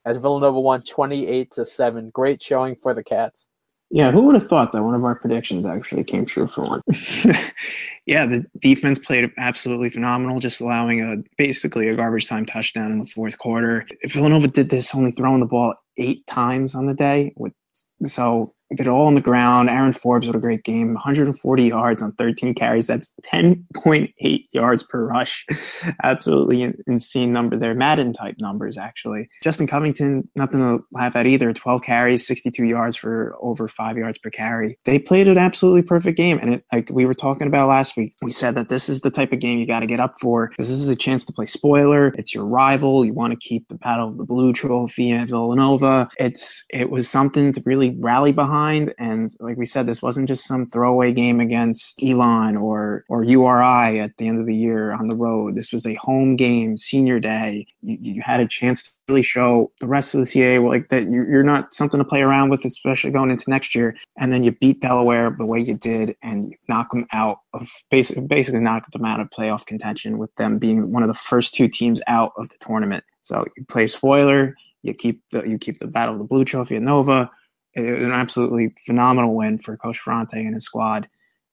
[0.06, 2.08] as Villanova won 28 7.
[2.10, 3.46] Great showing for the Cats.
[3.90, 6.82] Yeah, who would have thought that one of our predictions actually came true for one?
[8.06, 12.98] yeah, the defense played absolutely phenomenal, just allowing a basically a garbage time touchdown in
[12.98, 13.86] the fourth quarter.
[14.04, 17.54] Villanova did this only throwing the ball eight times on the day, with
[18.02, 19.70] so it all on the ground.
[19.70, 22.86] Aaron Forbes with a great game, 140 yards on 13 carries.
[22.86, 25.46] That's 10.8 yards per rush.
[26.02, 27.74] Absolutely insane number there.
[27.74, 29.28] Madden type numbers, actually.
[29.42, 31.52] Justin Covington, nothing to laugh at either.
[31.52, 34.78] 12 carries, 62 yards for over five yards per carry.
[34.84, 36.38] They played an absolutely perfect game.
[36.40, 39.10] And it, like we were talking about last week, we said that this is the
[39.10, 41.32] type of game you got to get up for because this is a chance to
[41.32, 42.08] play spoiler.
[42.16, 43.04] It's your rival.
[43.04, 46.08] You want to keep the Battle of the Blue Trophy at Villanova.
[46.18, 48.57] It's it was something to really rally behind.
[48.98, 54.00] And like we said, this wasn't just some throwaway game against Elon or or URI
[54.00, 55.54] at the end of the year on the road.
[55.54, 57.66] This was a home game, senior day.
[57.82, 61.10] You, you had a chance to really show the rest of the CAA like that
[61.10, 63.96] you're, not something to play around with, especially going into next year.
[64.18, 67.68] And then you beat Delaware the way you did, and you knock them out of
[67.90, 71.54] basically basically knock them out of playoff contention with them being one of the first
[71.54, 73.04] two teams out of the tournament.
[73.20, 74.54] So you play spoiler.
[74.82, 77.30] You keep the you keep the Battle of the Blue Trophy at Nova.
[77.74, 81.08] An absolutely phenomenal win for Coach Ferrante and his squad,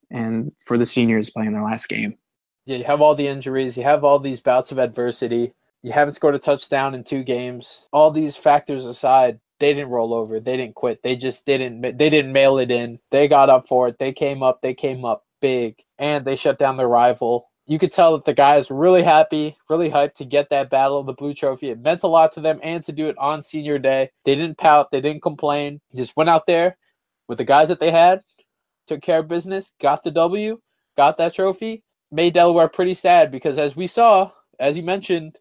[0.10, 2.18] and for the seniors playing their last game.
[2.66, 5.54] Yeah, you have all the injuries, you have all these bouts of adversity,
[5.84, 7.84] you haven't scored a touchdown in two games.
[7.94, 12.10] All these factors aside, they didn't roll over, they didn't quit, they just didn't they
[12.10, 12.98] didn't mail it in.
[13.12, 16.58] They got up for it, they came up, they came up big, and they shut
[16.58, 17.52] down their rival.
[17.68, 21.00] You could tell that the guys were really happy, really hyped to get that Battle
[21.00, 21.70] of the Blue Trophy.
[21.70, 24.12] It meant a lot to them and to do it on senior day.
[24.26, 25.82] They didn't pout, they didn't complain.
[25.96, 26.78] Just went out there
[27.28, 28.22] with the guys that they had,
[28.88, 30.60] took care of business, got the W,
[30.98, 35.38] got that trophy, made Delaware pretty sad because as we saw, as you mentioned,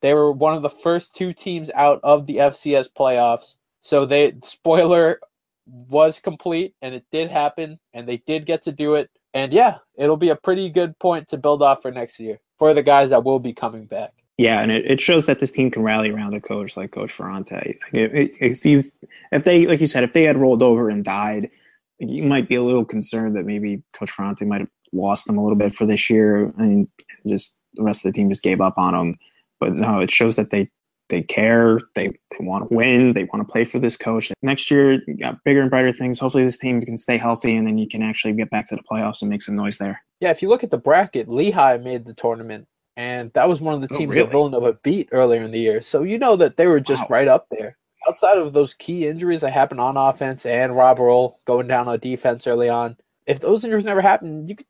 [0.00, 3.56] They were one of the first two teams out of the FCS playoffs.
[3.80, 5.20] So they spoiler
[5.66, 9.10] was complete and it did happen and they did get to do it.
[9.34, 12.74] And yeah, it'll be a pretty good point to build off for next year for
[12.74, 14.12] the guys that will be coming back.
[14.38, 17.10] Yeah, and it, it shows that this team can rally around a coach like Coach
[17.10, 17.76] Ferrante.
[17.92, 18.84] If you,
[19.32, 21.50] if they, like you said, if they had rolled over and died,
[21.98, 25.42] you might be a little concerned that maybe Coach Ferrante might have lost them a
[25.42, 26.86] little bit for this year, and
[27.26, 29.16] just the rest of the team just gave up on them.
[29.58, 30.70] But no, it shows that they
[31.08, 34.32] they care, they they want to win, they want to play for this coach.
[34.42, 36.18] Next year, you got bigger and brighter things.
[36.18, 38.82] Hopefully, this team can stay healthy, and then you can actually get back to the
[38.82, 40.02] playoffs and make some noise there.
[40.20, 42.66] Yeah, if you look at the bracket, Lehigh made the tournament
[42.98, 44.22] and that was one of the oh, teams oh, really?
[44.24, 45.80] that Villanova beat earlier in the year.
[45.80, 47.08] So you know that they were just wow.
[47.10, 47.78] right up there.
[48.08, 52.00] Outside of those key injuries that happened on offense and Rob Rolle going down on
[52.00, 54.66] defense early on, if those injuries never happened, you could,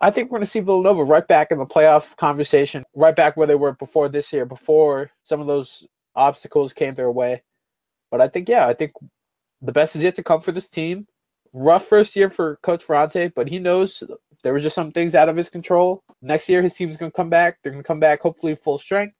[0.00, 3.36] I think we're going to see Villanova right back in the playoff conversation, right back
[3.36, 7.42] where they were before this year, before some of those obstacles came their way.
[8.10, 8.92] But I think, yeah, I think
[9.62, 11.06] the best is yet to come for this team
[11.56, 14.02] rough first year for Coach Ferrante, but he knows
[14.42, 16.02] there were just some things out of his control.
[16.20, 17.58] Next year, his team's going to come back.
[17.62, 19.14] They're going to come back hopefully full strength.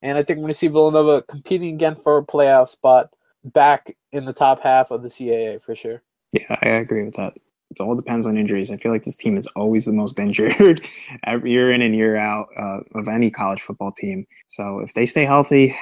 [0.00, 3.10] And I think we're going to see Villanova competing again for a playoff spot
[3.44, 6.02] back in the top half of the CAA for sure.
[6.32, 7.34] Yeah, I agree with that.
[7.78, 8.70] It all depends on injuries.
[8.70, 10.86] I feel like this team is always the most injured
[11.44, 14.26] year in and year out uh, of any college football team.
[14.48, 15.76] So if they stay healthy,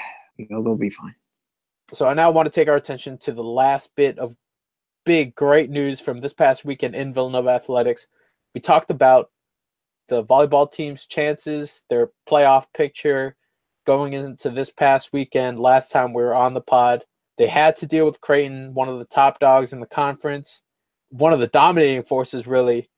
[0.51, 1.15] they'll, they'll be fine.
[1.93, 4.35] So I now want to take our attention to the last bit of
[5.05, 8.07] big, great news from this past weekend in Villanova athletics.
[8.55, 9.31] We talked about
[10.09, 13.37] the volleyball team's chances, their playoff picture
[13.85, 15.59] going into this past weekend.
[15.59, 17.05] Last time we were on the pod,
[17.39, 20.63] they had to deal with Creighton, one of the top dogs in the conference,
[21.13, 22.89] one of the dominating forces really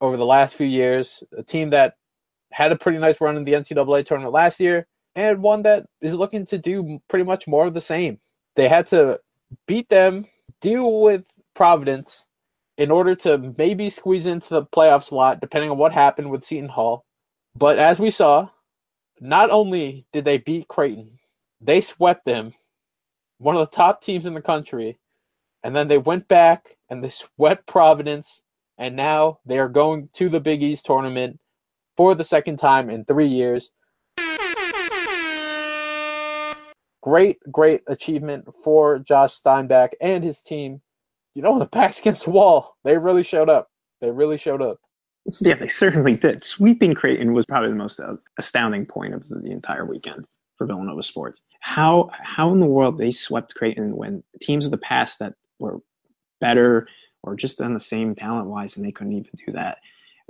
[0.00, 1.22] over the last few years.
[1.36, 1.94] A team that
[2.52, 4.86] had a pretty nice run in the NCAA tournament last year,
[5.16, 8.20] and one that is looking to do pretty much more of the same.
[8.54, 9.18] They had to
[9.66, 10.26] beat them,
[10.60, 12.26] deal with Providence
[12.76, 16.68] in order to maybe squeeze into the playoff slot, depending on what happened with Seton
[16.68, 17.04] Hall.
[17.56, 18.48] But as we saw,
[19.20, 21.18] not only did they beat Creighton,
[21.60, 22.52] they swept them,
[23.38, 24.98] one of the top teams in the country,
[25.64, 28.42] and then they went back and they swept Providence,
[28.78, 31.40] and now they are going to the Big East tournament
[31.96, 33.72] for the second time in three years.
[37.02, 40.80] Great, great achievement for Josh Steinbach and his team
[41.34, 42.76] you know, the back's against the wall.
[42.84, 43.68] They really showed up.
[44.00, 44.78] They really showed up.
[45.40, 46.44] Yeah, they certainly did.
[46.44, 51.02] Sweeping Creighton was probably the most uh, astounding point of the entire weekend for Villanova
[51.02, 51.42] sports.
[51.60, 55.78] How how in the world they swept Creighton when teams of the past that were
[56.40, 56.88] better
[57.22, 59.78] or just on the same talent wise and they couldn't even do that.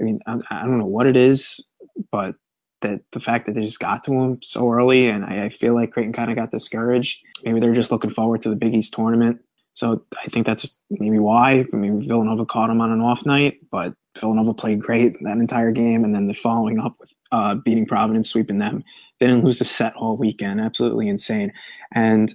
[0.01, 1.65] I mean, I, I don't know what it is,
[2.11, 2.37] but
[2.81, 5.75] that the fact that they just got to them so early, and I, I feel
[5.75, 7.21] like Creighton kind of got discouraged.
[7.45, 9.41] Maybe they're just looking forward to the Big East tournament
[9.75, 11.67] so I think that's maybe why.
[11.73, 16.05] Maybe Villanova caught him on an off night, but Villanova played great that entire game,
[16.05, 18.85] and then the following up with uh, beating Providence, sweeping them.
[19.19, 20.61] They didn't lose a set all weekend.
[20.61, 21.53] Absolutely insane.
[21.93, 22.33] And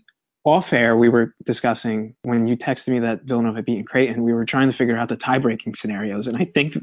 [0.49, 4.23] off air, we were discussing when you texted me that Villanova had beaten Creighton.
[4.23, 6.77] We were trying to figure out the tie-breaking scenarios, and I think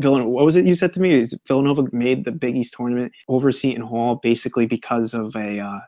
[0.00, 0.30] Villanova.
[0.30, 1.14] What was it you said to me?
[1.14, 5.80] Is Villanova made the Big East tournament over Seton Hall basically because of a uh,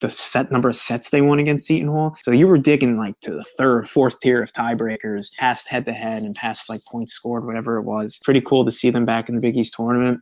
[0.00, 2.16] the set number of sets they won against Seton Hall.
[2.22, 5.92] So you were digging like to the third, fourth tier of tiebreakers, past head to
[5.92, 8.18] head and past like points scored, whatever it was.
[8.24, 10.20] Pretty cool to see them back in the Big East tournament.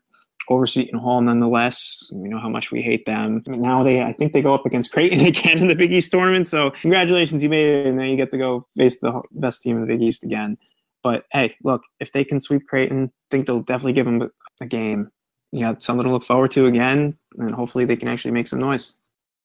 [0.49, 2.09] Over Hall, nonetheless.
[2.13, 3.43] We know how much we hate them.
[3.47, 6.49] Now they, I think they go up against Creighton again in the Big East tournament.
[6.49, 9.77] So congratulations, you made it, and now you get to go face the best team
[9.77, 10.57] in the Big East again.
[11.03, 14.31] But hey, look, if they can sweep Creighton, I think they'll definitely give them
[14.61, 15.11] a game.
[15.53, 18.59] You got something to look forward to again, and hopefully they can actually make some
[18.59, 18.97] noise.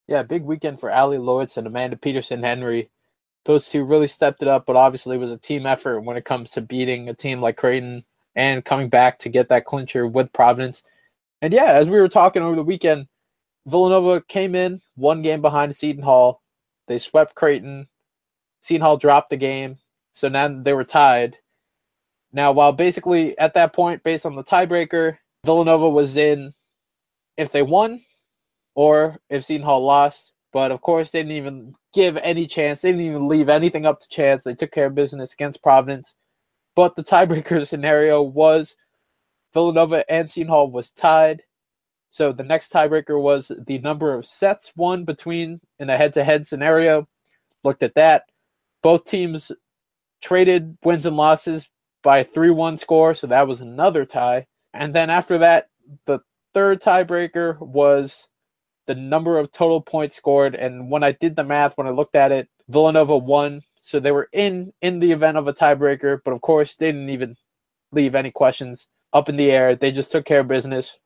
[0.08, 2.90] Yeah, big weekend for Allie Lewis and Amanda Peterson Henry.
[3.44, 6.24] Those two really stepped it up, but obviously it was a team effort when it
[6.24, 10.32] comes to beating a team like Creighton and coming back to get that clincher with
[10.32, 10.82] Providence.
[11.42, 13.08] And yeah, as we were talking over the weekend,
[13.66, 16.40] Villanova came in one game behind Seton Hall.
[16.86, 17.88] They swept Creighton.
[18.60, 19.78] Seton Hall dropped the game,
[20.14, 21.36] so now they were tied.
[22.32, 26.54] Now, while basically at that point, based on the tiebreaker, Villanova was in.
[27.36, 28.02] If they won,
[28.74, 30.32] or if Seton Hall lost.
[30.52, 32.82] But of course, they didn't even give any chance.
[32.82, 34.44] They didn't even leave anything up to chance.
[34.44, 36.14] They took care of business against Providence.
[36.76, 38.76] But the tiebreaker scenario was
[39.54, 41.42] Villanova and Seton Hall was tied.
[42.10, 47.08] So the next tiebreaker was the number of sets won between in a head-to-head scenario.
[47.64, 48.24] Looked at that.
[48.82, 49.52] Both teams
[50.20, 51.68] traded wins and losses
[52.02, 54.46] by a 3-1 score, so that was another tie.
[54.74, 55.68] And then after that,
[56.06, 56.20] the
[56.52, 58.28] third tiebreaker was
[58.86, 60.54] the number of total points scored.
[60.54, 64.12] And when I did the math, when I looked at it, Villanova won, so they
[64.12, 66.20] were in in the event of a tiebreaker.
[66.24, 67.36] But of course, they didn't even
[67.92, 69.76] leave any questions up in the air.
[69.76, 70.98] They just took care of business,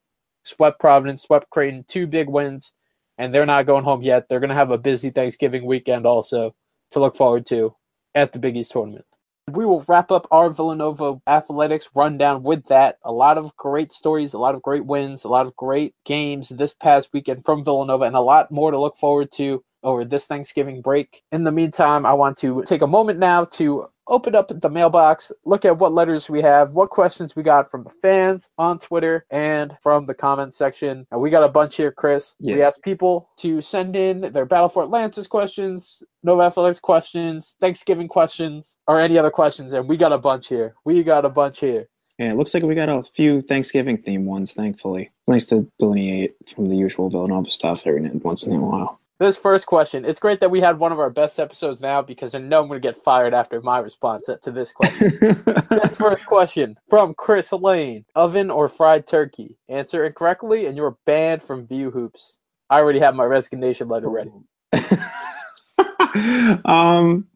[0.45, 2.73] swept Providence, swept Creighton, two big wins,
[3.19, 4.29] and they're not going home yet.
[4.29, 6.55] They're going to have a busy Thanksgiving weekend also
[6.91, 7.75] to look forward to
[8.15, 9.05] at the Big East tournament.
[9.53, 12.99] We will wrap up our Villanova athletics rundown with that.
[13.05, 16.49] A lot of great stories, a lot of great wins, a lot of great games
[16.49, 20.27] this past weekend from Villanova, and a lot more to look forward to over this
[20.27, 21.23] Thanksgiving break.
[21.31, 25.33] In the meantime, I want to take a moment now to open up the mailbox,
[25.45, 29.27] look at what letters we have, what questions we got from the fans on Twitter
[29.31, 31.07] and from the comment section.
[31.11, 32.35] And we got a bunch here, Chris.
[32.39, 32.55] Yes.
[32.55, 38.09] We asked people to send in their Battle for Atlantis questions, Nova Athletics questions, Thanksgiving
[38.09, 39.73] questions, or any other questions.
[39.73, 40.75] And we got a bunch here.
[40.85, 41.89] We got a bunch here.
[42.19, 45.11] Yeah, it looks like we got a few Thanksgiving theme ones, thankfully.
[45.21, 49.01] It's nice to delineate from the usual Villanova stuff every once in a while.
[49.19, 52.35] This first question, it's great that we had one of our best episodes now because
[52.35, 55.17] I know I'm going to get fired after my response to this question.
[55.71, 59.57] this first question from Chris Lane Oven or fried turkey?
[59.71, 62.39] Answer incorrectly, and you're banned from VU Hoops.
[62.69, 64.33] I already have my resignation letter ready.
[66.67, 67.27] um,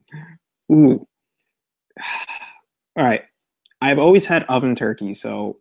[0.71, 1.07] ooh.
[2.97, 3.23] All right.
[3.81, 5.60] I've always had oven turkey, so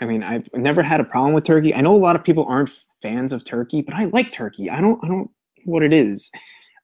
[0.00, 1.74] I mean, I've never had a problem with turkey.
[1.74, 2.70] I know a lot of people aren't
[3.02, 4.70] fans of turkey, but I like turkey.
[4.70, 5.02] I don't.
[5.04, 5.32] I don't know
[5.64, 6.30] what it is.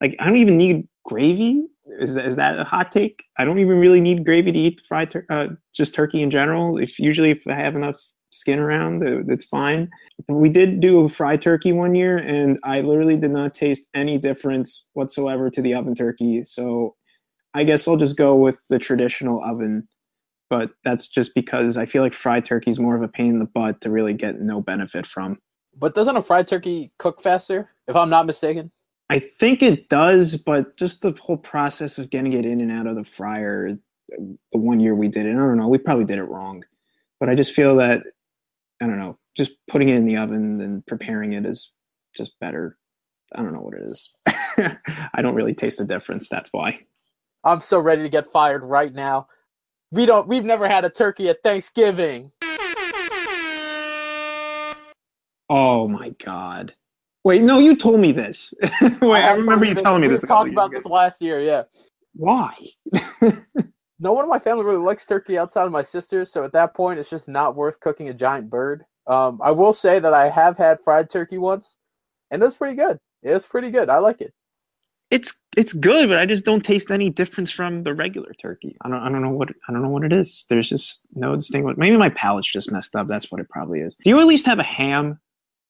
[0.01, 1.65] Like, I don't even need gravy.
[1.99, 3.25] Is that, is that a hot take?
[3.39, 6.79] I don't even really need gravy to eat fried tur- uh, just turkey in general.
[6.79, 7.97] If usually if I have enough
[8.31, 9.89] skin around, uh, that's fine.
[10.29, 14.19] We did do a fried turkey one year, and I literally did not taste any
[14.19, 16.45] difference whatsoever to the oven turkey.
[16.45, 16.97] So
[17.55, 19.89] I guess I'll just go with the traditional oven.
[20.49, 23.39] But that's just because I feel like fried turkey is more of a pain in
[23.39, 25.39] the butt to really get no benefit from.
[25.77, 28.71] But doesn't a fried turkey cook faster, if I'm not mistaken?
[29.11, 32.87] I think it does, but just the whole process of getting it in and out
[32.87, 33.79] of the fryer,
[34.09, 36.65] the one year we did it, I don't know, we probably did it wrong.
[37.21, 38.03] But I just feel that,
[38.83, 41.73] I don't know, just putting it in the oven and preparing it is
[42.17, 42.79] just better.
[43.35, 44.17] I don't know what it is.
[45.15, 46.29] I don't really taste the difference.
[46.29, 46.79] That's why.
[47.45, 49.29] I'm so ready to get fired right now.
[49.93, 50.27] We don't.
[50.29, 52.33] We've never had a turkey at Thanksgiving.
[55.49, 56.75] Oh my god!
[57.25, 58.53] Wait, no, you told me this.
[59.01, 60.23] Wait, I, have remember you this- telling me we this.
[60.23, 60.79] We talked about ago.
[60.79, 61.41] this last year.
[61.41, 61.63] Yeah.
[62.15, 62.55] Why?
[63.99, 66.75] No one in my family really likes turkey outside of my sisters, so at that
[66.75, 68.85] point, it's just not worth cooking a giant bird.
[69.07, 71.79] Um, I will say that I have had fried turkey once,
[72.31, 72.99] and it's pretty good.
[73.23, 73.89] It's pretty good.
[73.89, 74.35] I like it.
[75.11, 78.77] It's it's good, but I just don't taste any difference from the regular turkey.
[78.83, 80.47] I don't I don't know what I don't know what it is.
[80.49, 81.79] There's just no distinct.
[81.79, 83.07] Maybe my palate's just messed up.
[83.07, 83.97] That's what it probably is.
[83.97, 85.21] Do you at least have a ham?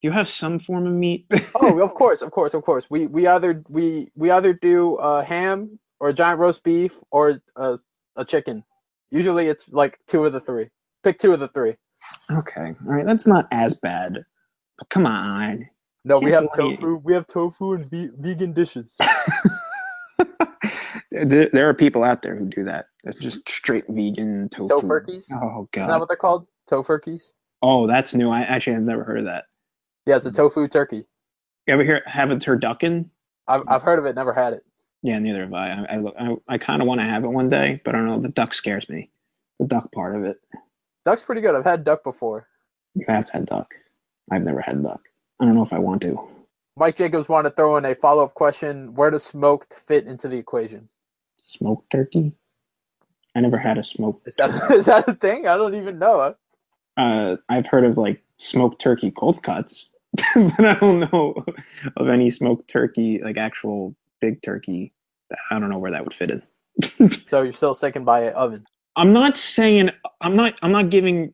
[0.02, 1.26] Do you have some form of meat?
[1.60, 2.88] Oh, of course, of course, of course.
[2.90, 7.40] We we either we we either do a ham or a giant roast beef or
[7.56, 7.78] a,
[8.16, 8.64] a chicken.
[9.10, 10.68] Usually, it's like two of the three.
[11.04, 11.76] Pick two of the three.
[12.30, 14.24] okay, all right, that's not as bad.
[14.78, 15.68] But come on.
[16.06, 17.00] No, we have tofu.
[17.02, 18.96] We have tofu and ve- vegan dishes.
[21.10, 22.86] there, there are people out there who do that.
[23.02, 24.82] It's just straight vegan tofu.
[24.86, 25.26] Tofurkeys?
[25.32, 26.46] Oh god, Is that what they're called?
[26.70, 27.32] Tofurkeys?
[27.60, 28.30] Oh, that's new.
[28.30, 29.46] I actually have never heard of that.
[30.06, 31.04] Yeah, it's a tofu turkey.
[31.66, 33.06] You ever hear have a turducken?
[33.48, 34.64] I've I've heard of it, never had it.
[35.02, 35.70] Yeah, neither have I.
[35.70, 37.98] I I, look- I, I kind of want to have it one day, but I
[37.98, 38.20] don't know.
[38.20, 39.10] The duck scares me.
[39.58, 40.36] The duck part of it.
[41.04, 41.56] Duck's pretty good.
[41.56, 42.46] I've had duck before.
[42.94, 43.74] You have had duck.
[44.30, 45.00] I've never had duck.
[45.40, 46.18] I don't know if I want to.
[46.76, 50.28] Mike Jacobs wanted to throw in a follow up question: Where does smoked fit into
[50.28, 50.88] the equation?
[51.38, 52.32] Smoked turkey.
[53.34, 54.26] I never had a smoked.
[54.28, 55.46] Is that is that a thing?
[55.46, 56.34] I don't even know.
[56.96, 59.90] Uh, I've heard of like smoked turkey cold cuts,
[60.34, 61.34] but I don't know
[61.96, 64.92] of any smoked turkey like actual big turkey.
[65.50, 66.42] I don't know where that would fit in.
[67.26, 68.66] So you're still sticking by an oven.
[68.96, 71.32] I'm not saying I'm not I'm not giving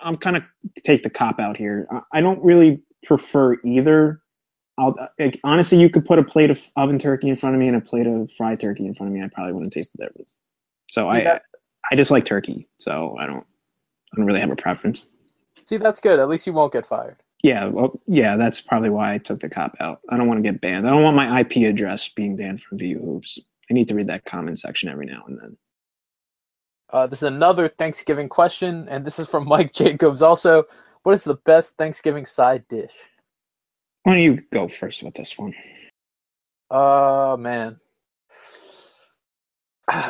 [0.00, 0.42] I'm kind of
[0.84, 1.86] take the cop out here.
[1.90, 4.20] I- I don't really prefer either.
[4.78, 7.68] I'll like, honestly, you could put a plate of oven turkey in front of me
[7.68, 9.22] and a plate of fried turkey in front of me.
[9.22, 10.36] I probably wouldn't taste the difference.
[10.90, 11.38] So I Yeah.
[11.90, 12.68] I just like turkey.
[12.78, 13.46] So I don't
[14.12, 15.06] I don't really have a preference.
[15.66, 16.18] See, that's good.
[16.18, 17.16] At least you won't get fired.
[17.42, 20.00] Yeah, well, yeah, that's probably why I took the cop out.
[20.08, 20.86] I don't want to get banned.
[20.86, 23.38] I don't want my IP address being banned from VU Hoops.
[23.70, 25.56] I need to read that comment section every now and then.
[26.90, 30.22] Uh, this is another Thanksgiving question, and this is from Mike Jacobs.
[30.22, 30.64] Also,
[31.04, 32.92] what is the best Thanksgiving side dish?
[34.02, 35.54] Why don't you go first with this one?
[36.70, 37.78] Uh, man.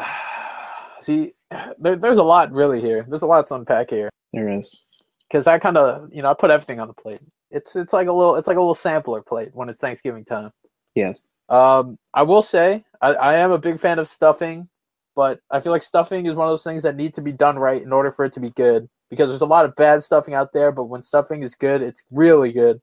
[1.00, 1.34] See,
[1.78, 3.04] there, there's a lot really here.
[3.08, 4.84] There's a lot to unpack here There is.
[5.28, 7.20] because I kind of, you know, I put everything on the plate.
[7.50, 10.50] It's it's like a little it's like a little sampler plate when it's Thanksgiving time.
[10.94, 11.20] Yes.
[11.48, 14.68] Um, I will say I, I am a big fan of stuffing,
[15.14, 17.56] but I feel like stuffing is one of those things that need to be done
[17.58, 18.88] right in order for it to be good.
[19.10, 22.02] Because there's a lot of bad stuffing out there, but when stuffing is good, it's
[22.10, 22.80] really good.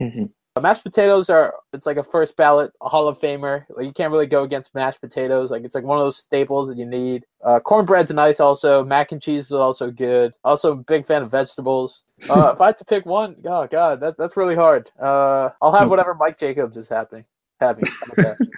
[0.00, 0.30] Mhm.
[0.56, 3.64] Uh, Mashed potatoes are it's like a first ballot a Hall of Famer.
[3.70, 5.50] Like you can't really go against mashed potatoes.
[5.50, 7.26] Like it's like one of those staples that you need.
[7.44, 8.84] Uh, cornbread's nice also.
[8.84, 10.32] Mac and cheese is also good.
[10.44, 12.04] Also big fan of vegetables.
[12.30, 14.92] Uh, if I had to pick one, oh god, that that's really hard.
[15.00, 17.24] Uh, I'll have whatever Mike Jacobs is having.
[17.60, 17.86] Having.
[17.86, 18.48] How about that?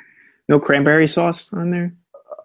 [0.49, 1.95] No cranberry sauce on there.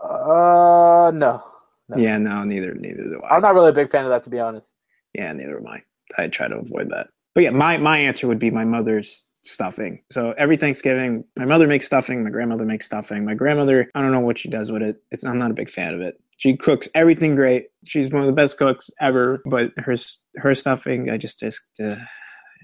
[0.02, 1.44] Uh, no.
[1.92, 2.02] No.
[2.02, 3.36] Yeah, no, neither neither do I.
[3.36, 4.74] I'm not really a big fan of that, to be honest.
[5.14, 5.82] Yeah, neither am I.
[6.18, 7.08] I try to avoid that.
[7.36, 10.02] But yeah, my my answer would be my mother's stuffing.
[10.10, 13.26] So every Thanksgiving, my mother makes stuffing, my grandmother makes stuffing.
[13.26, 14.98] My grandmother, I don't know what she does with it.
[15.12, 16.16] It's I'm not a big fan of it.
[16.38, 17.68] She cooks everything great.
[17.86, 19.96] She's one of the best cooks ever, but her
[20.38, 21.98] her stuffing, I just just uh,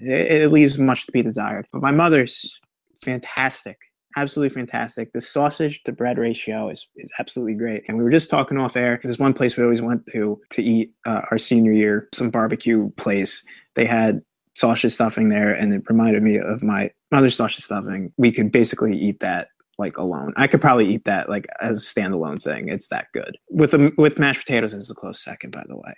[0.00, 1.66] it, it leaves much to be desired.
[1.70, 2.58] But my mother's
[3.04, 3.76] fantastic.
[4.16, 5.12] Absolutely fantastic.
[5.12, 7.84] The sausage to bread ratio is, is absolutely great.
[7.88, 9.00] And we were just talking off air.
[9.02, 12.90] There's one place we always went to to eat uh, our senior year, some barbecue
[12.92, 13.46] place.
[13.74, 14.22] They had
[14.54, 18.12] sausage stuffing there, and it reminded me of my mother's sausage stuffing.
[18.16, 19.48] We could basically eat that
[19.78, 20.32] like alone.
[20.36, 22.68] I could probably eat that like as a standalone thing.
[22.68, 23.36] It's that good.
[23.50, 25.94] With the with mashed potatoes as a close second, by the way.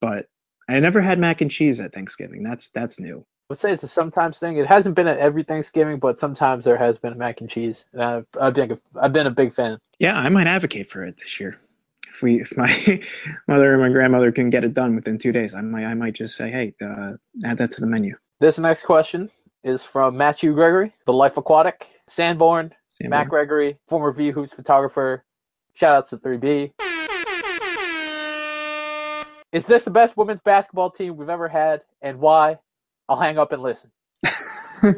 [0.00, 0.26] But
[0.68, 2.42] I never had mac and cheese at Thanksgiving.
[2.42, 3.24] That's that's new.
[3.42, 4.56] I would say it's a sometimes thing.
[4.56, 7.84] It hasn't been at every Thanksgiving, but sometimes there has been a mac and cheese,
[7.92, 9.78] and I've I've been a, I've been a big fan.
[9.98, 11.58] Yeah, I might advocate for it this year.
[12.08, 13.02] If we, if my
[13.48, 16.14] mother and my grandmother can get it done within two days, I might, I might
[16.14, 17.12] just say, hey, uh,
[17.44, 18.14] add that to the menu.
[18.38, 19.30] This next question
[19.64, 25.24] is from Matthew Gregory, The Life Aquatic, Sanborn, Sam Matt Gregory, former VU Hoops photographer.
[25.74, 26.72] Shout outs to 3B.
[29.52, 32.58] Is this the best women's basketball team we've ever had, and why?
[33.08, 33.90] I'll hang up and listen.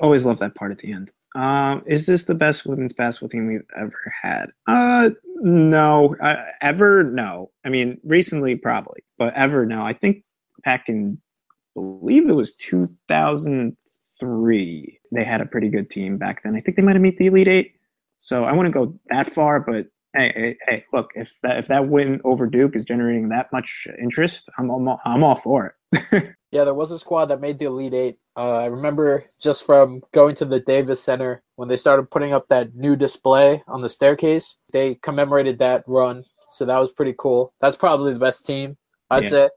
[0.00, 1.10] Always love that part at the end.
[1.34, 4.46] Um, is this the best women's basketball team we've ever had?
[4.66, 5.10] Uh,
[5.42, 6.16] no.
[6.20, 7.04] Uh, ever?
[7.04, 7.50] No.
[7.64, 9.66] I mean, recently probably, but ever?
[9.66, 9.82] No.
[9.82, 10.24] I think
[10.64, 11.18] back in,
[11.50, 15.00] I believe it was 2003.
[15.12, 16.56] They had a pretty good team back then.
[16.56, 17.72] I think they might have made the Elite Eight.
[18.18, 21.88] So I wouldn't go that far, but hey, hey, hey, look, if that if that
[21.88, 26.34] win over Duke is generating that much interest, I'm I'm all, I'm all for it.
[26.52, 28.18] Yeah, there was a squad that made the Elite Eight.
[28.34, 32.48] Uh, I remember just from going to the Davis Center when they started putting up
[32.48, 34.56] that new display on the staircase.
[34.72, 37.52] They commemorated that run, so that was pretty cool.
[37.60, 38.78] That's probably the best team,
[39.10, 39.28] I'd Yeah.
[39.28, 39.50] say.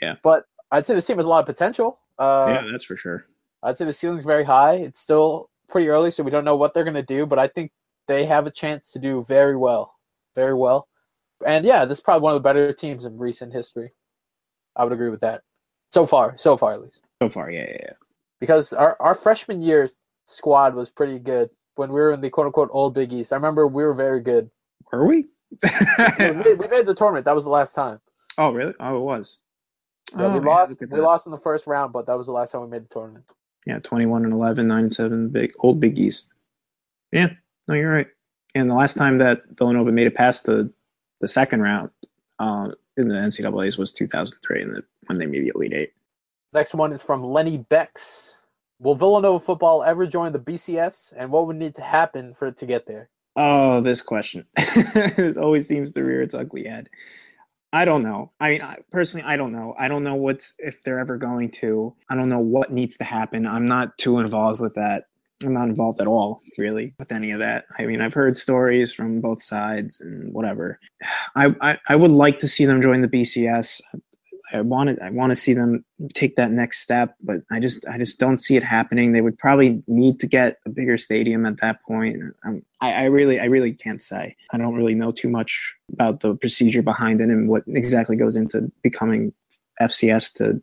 [0.00, 0.14] Yeah.
[0.22, 1.98] But I'd say this team has a lot of potential.
[2.18, 3.26] Uh, yeah, that's for sure.
[3.64, 4.74] I'd say the ceiling's very high.
[4.74, 7.48] It's still pretty early, so we don't know what they're going to do, but I
[7.48, 7.72] think
[8.06, 9.93] they have a chance to do very well.
[10.34, 10.88] Very well.
[11.46, 13.92] And yeah, this is probably one of the better teams in recent history.
[14.76, 15.42] I would agree with that.
[15.92, 17.00] So far, so far at least.
[17.22, 17.92] So far, yeah, yeah, yeah.
[18.40, 19.88] Because our, our freshman year
[20.26, 23.32] squad was pretty good when we were in the quote unquote old Big East.
[23.32, 24.50] I remember we were very good.
[24.92, 25.26] Were we?
[25.62, 27.24] we, made, we made the tournament.
[27.24, 28.00] That was the last time.
[28.38, 28.74] oh, really?
[28.80, 29.38] Oh, it was.
[30.16, 30.76] Yeah, oh, we lost.
[30.80, 32.88] We lost in the first round, but that was the last time we made the
[32.88, 33.24] tournament.
[33.66, 36.34] Yeah, 21 and 11, 9 and 7, big old Big East.
[37.12, 37.30] Yeah,
[37.66, 38.08] no, you're right.
[38.54, 40.72] And the last time that Villanova made it past the
[41.20, 41.90] the second round
[42.38, 45.92] uh, in the NCAA's was 2003, and the, when they made the Elite Eight.
[46.52, 48.32] Next one is from Lenny Bex.
[48.80, 52.56] Will Villanova football ever join the BCS, and what would need to happen for it
[52.58, 53.08] to get there?
[53.36, 54.46] Oh, this question.
[54.84, 56.88] this always seems to rear its ugly head.
[57.72, 58.30] I don't know.
[58.38, 59.74] I mean, I, personally, I don't know.
[59.76, 61.94] I don't know what's if they're ever going to.
[62.08, 63.46] I don't know what needs to happen.
[63.46, 65.06] I'm not too involved with that.
[65.44, 67.66] I'm not involved at all, really, with any of that.
[67.78, 70.78] I mean, I've heard stories from both sides and whatever.
[71.36, 73.80] I I, I would like to see them join the BCS.
[74.52, 75.84] I want to I want to see them
[76.14, 79.12] take that next step, but I just I just don't see it happening.
[79.12, 82.20] They would probably need to get a bigger stadium at that point.
[82.44, 84.36] Um, I, I really I really can't say.
[84.52, 88.36] I don't really know too much about the procedure behind it and what exactly goes
[88.36, 89.32] into becoming
[89.80, 90.62] FCS to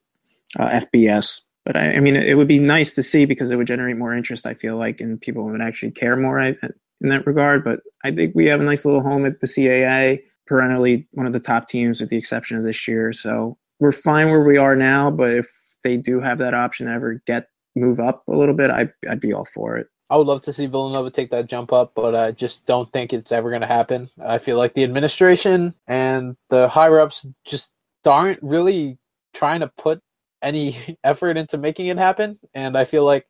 [0.60, 1.42] uh, FBS.
[1.66, 4.16] But I, I mean, it would be nice to see because it would generate more
[4.16, 4.46] interest.
[4.46, 6.70] I feel like, and people would actually care more I- uh,
[7.02, 7.64] in that regard.
[7.64, 11.34] But I think we have a nice little home at the CAA, perennially one of
[11.34, 13.14] the top teams, with the exception of this year.
[13.14, 15.12] So we're fine where we are now.
[15.12, 15.48] But if
[15.84, 19.22] they do have that option to ever get move up a little bit, I, I'd
[19.22, 19.88] be all for it.
[20.10, 23.14] I would love to see Villanova take that jump up, but I just don't think
[23.14, 24.10] it's ever going to happen.
[24.22, 27.74] I feel like the administration and the higher ups just
[28.06, 28.98] aren't really
[29.34, 30.02] trying to put
[30.42, 32.40] any effort into making it happen.
[32.54, 33.28] And I feel like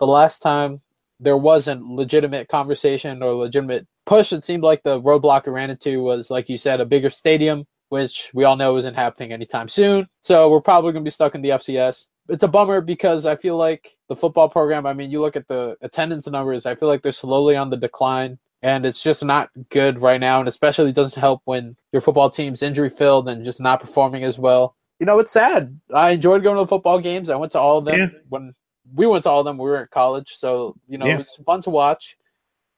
[0.00, 0.80] the last time
[1.20, 6.02] there wasn't legitimate conversation or legitimate push, it seemed like the roadblock it ran into
[6.02, 10.06] was, like you said, a bigger stadium, which we all know isn't happening anytime soon.
[10.22, 12.06] So we're probably going to be stuck in the FCS.
[12.28, 14.86] it's a bummer because I feel like the football program.
[14.86, 16.66] I mean, you look at the attendance numbers.
[16.66, 20.40] I feel like they're slowly on the decline, and it's just not good right now.
[20.40, 24.38] And especially doesn't help when your football team's injury filled and just not performing as
[24.38, 24.76] well.
[24.98, 25.78] You know, it's sad.
[25.94, 27.30] I enjoyed going to the football games.
[27.30, 28.06] I went to all of them Yeah.
[28.28, 28.52] when
[28.94, 29.58] we went to all of them.
[29.58, 31.14] We were at college, so you know Yeah.
[31.14, 32.16] it was fun to watch.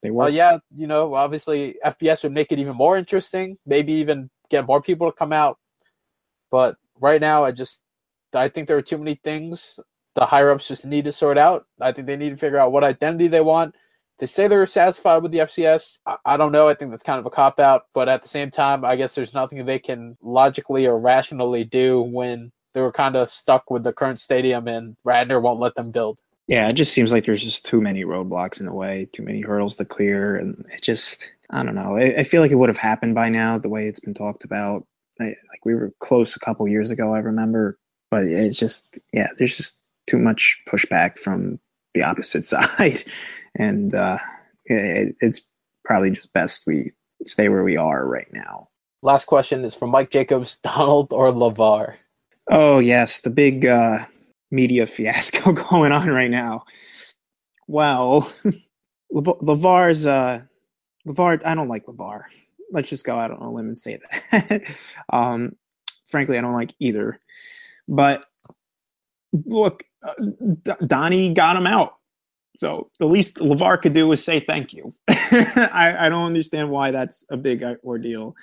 [0.03, 0.33] They Well, were.
[0.33, 3.59] yeah, you know, obviously FBS would make it even more interesting.
[3.67, 5.59] Maybe even get more people to come out.
[6.51, 7.83] But right now, I just
[8.33, 9.81] I think there are too many things
[10.15, 11.67] the higher ups just need to sort out.
[11.81, 13.75] I think they need to figure out what identity they want.
[14.21, 15.99] They say they're satisfied with the FCS.
[16.07, 16.69] I, I don't know.
[16.69, 17.87] I think that's kind of a cop out.
[17.95, 22.03] But at the same time, I guess there's nothing they can logically or rationally do
[22.03, 25.91] when they were kind of stuck with the current stadium and Radnor won't let them
[25.91, 26.19] build.
[26.47, 29.41] Yeah, it just seems like there's just too many roadblocks in the way, too many
[29.41, 31.97] hurdles to clear, and it just I don't know.
[31.97, 34.45] I, I feel like it would have happened by now the way it's been talked
[34.45, 34.85] about.
[35.21, 37.79] I, like we were close a couple years ago, I remember,
[38.11, 41.61] but it's just yeah, there's just too much pushback from
[41.95, 43.05] the opposite side,
[43.59, 44.19] and uh,
[44.67, 45.49] it, it's
[45.85, 46.93] probably just best we
[47.27, 48.69] stay where we are right now.
[49.03, 51.95] Last question is from Mike Jacobs, Donald or LaVar?
[52.51, 54.05] Oh yes, the big uh,
[54.51, 56.65] media fiasco going on right now.
[57.67, 58.33] Well,
[59.13, 60.43] LaVar's uh,
[61.07, 61.43] LaVar.
[61.45, 62.23] I don't like LaVar.
[62.73, 63.99] Let's just go out on a limb and say
[64.31, 64.63] that.
[65.13, 65.57] um,
[66.07, 67.19] frankly, I don't like either.
[67.89, 68.25] But
[69.33, 70.15] look, uh,
[70.63, 71.95] D- Donnie got him out.
[72.57, 74.93] So the least LaVar could do was say thank you.
[75.09, 78.35] I, I don't understand why that's a big uh, ordeal,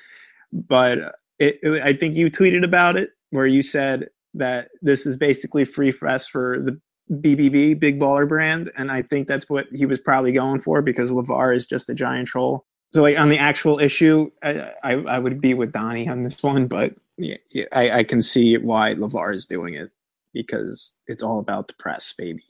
[0.53, 5.05] but uh, it, it- I think you tweeted about it where you said that this
[5.05, 6.79] is basically free press for the
[7.11, 11.11] BBB, Big Baller Brand, and I think that's what he was probably going for because
[11.11, 12.65] LaVar is just a giant troll.
[12.91, 16.41] So, like on the actual issue, I, I, I would be with Donnie on this
[16.43, 19.91] one, but yeah, yeah, I, I can see why LaVar is doing it
[20.33, 22.43] because it's all about the press, baby.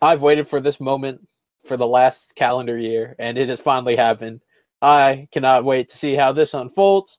[0.00, 1.26] I've waited for this moment
[1.64, 4.42] for the last calendar year, and it has finally happened.
[4.80, 7.18] I cannot wait to see how this unfolds.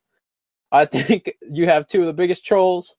[0.71, 2.95] I think you have two of the biggest trolls,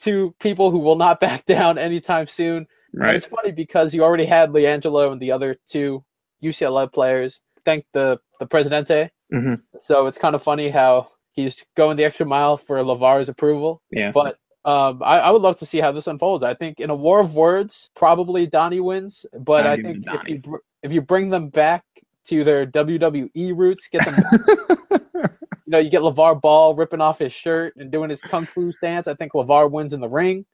[0.00, 2.66] two people who will not back down anytime soon.
[2.94, 6.04] And it's funny because you already had LiAngelo and the other two
[6.42, 9.10] UCLA players thank the the Presidente.
[9.30, 13.82] hmm So it's kind of funny how he's going the extra mile for LaVar's approval.
[13.90, 14.10] Yeah.
[14.12, 16.44] But um, I, I would love to see how this unfolds.
[16.44, 19.24] I think in a war of words, probably Donnie wins.
[19.38, 21.84] But I'd I think if you br- if you bring them back
[22.26, 24.16] to their WWE roots, get them,
[24.90, 28.72] you know, you get LaVar Ball ripping off his shirt and doing his kung fu
[28.72, 29.08] stance.
[29.08, 30.44] I think LaVar wins in the ring.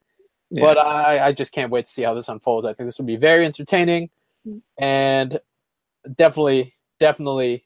[0.51, 0.61] Yeah.
[0.61, 2.67] But I, I just can't wait to see how this unfolds.
[2.67, 4.09] I think this will be very entertaining,
[4.77, 5.39] and
[6.15, 7.65] definitely, definitely,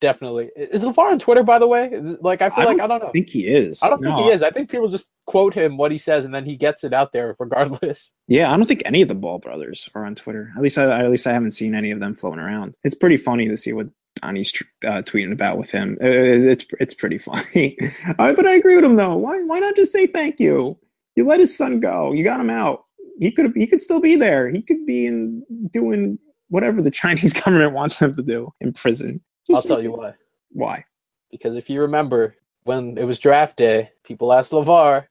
[0.00, 0.50] definitely.
[0.56, 1.90] Is LaVar on Twitter, by the way?
[2.20, 3.08] Like, I feel like I don't know.
[3.08, 3.82] I think he is.
[3.82, 4.42] I don't think he is.
[4.42, 7.12] I think people just quote him what he says, and then he gets it out
[7.12, 8.12] there regardless.
[8.26, 10.50] Yeah, I don't think any of the Ball brothers are on Twitter.
[10.56, 12.74] At least, I, at least I haven't seen any of them floating around.
[12.82, 14.50] It's pretty funny to see what Donnie's
[14.86, 15.98] uh, tweeting about with him.
[16.00, 17.76] It's it's pretty funny.
[18.18, 19.16] uh, but I agree with him though.
[19.16, 20.78] Why why not just say thank you?
[21.16, 22.12] You let his son go.
[22.12, 22.84] You got him out.
[23.20, 24.48] He could he could still be there.
[24.48, 26.18] He could be in doing
[26.48, 29.20] whatever the Chinese government wants him to do in prison.
[29.52, 30.14] I'll tell you why.
[30.50, 30.84] why.
[31.30, 35.06] Because if you remember when it was draft day, people asked LaVar,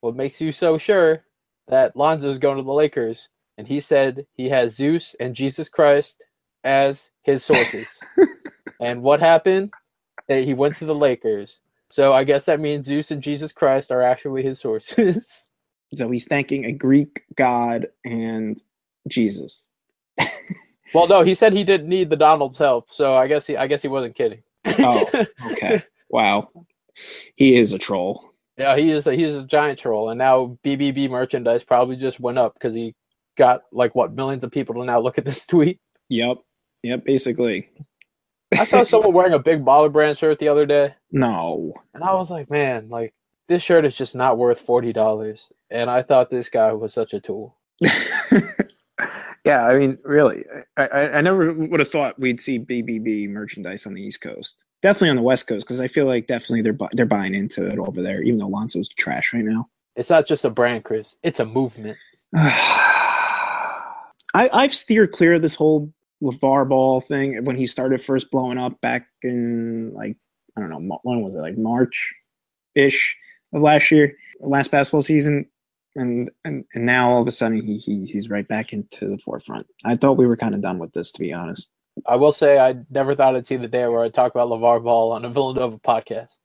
[0.00, 1.24] "What makes you so sure
[1.68, 3.28] that Lonzo's going to the Lakers?"
[3.58, 6.24] And he said he has Zeus and Jesus Christ
[6.64, 8.02] as his sources.
[8.80, 9.72] and what happened?
[10.28, 11.60] He went to the Lakers.
[11.90, 15.48] So I guess that means Zeus and Jesus Christ are actually his sources.
[15.94, 18.56] So he's thanking a Greek god and
[19.08, 19.66] Jesus.
[20.94, 23.66] well, no, he said he didn't need the Donald's help, so I guess he I
[23.66, 24.42] guess he wasn't kidding.
[24.78, 25.08] Oh,
[25.52, 25.82] okay.
[26.08, 26.48] wow.
[27.36, 28.32] He is a troll.
[28.58, 32.20] Yeah, he is a, he is a giant troll, and now BBB merchandise probably just
[32.20, 32.94] went up because he
[33.38, 35.80] got like what millions of people to now look at this tweet.
[36.10, 36.38] Yep.
[36.82, 37.70] Yep, basically.
[38.58, 41.72] I saw someone wearing a big baller brand shirt the other day, No.
[41.94, 43.14] and I was like, man, like
[43.48, 45.52] this shirt is just not worth forty dollars.
[45.70, 47.56] And I thought this guy was such a tool.
[49.44, 50.44] Yeah, I mean, really,
[50.76, 54.64] I, I, I never would have thought we'd see BBB merchandise on the East Coast.
[54.82, 57.66] Definitely on the West Coast, because I feel like definitely they're bu- they're buying into
[57.66, 59.68] it over there, even though Lonzo's trash right now.
[59.96, 61.16] It's not just a brand, Chris.
[61.22, 61.96] It's a movement.
[62.34, 65.92] I, I've steered clear of this whole
[66.22, 70.16] LaVar Ball thing when he started first blowing up back in like
[70.56, 72.14] I don't know when was it like March
[72.74, 73.16] ish
[73.52, 75.46] of last year, last basketball season,
[75.96, 79.18] and and and now all of a sudden he, he he's right back into the
[79.18, 79.66] forefront.
[79.84, 81.68] I thought we were kind of done with this, to be honest.
[82.06, 84.82] I will say I never thought I'd see the day where I talk about LaVar
[84.82, 86.36] Ball on a Villanova podcast.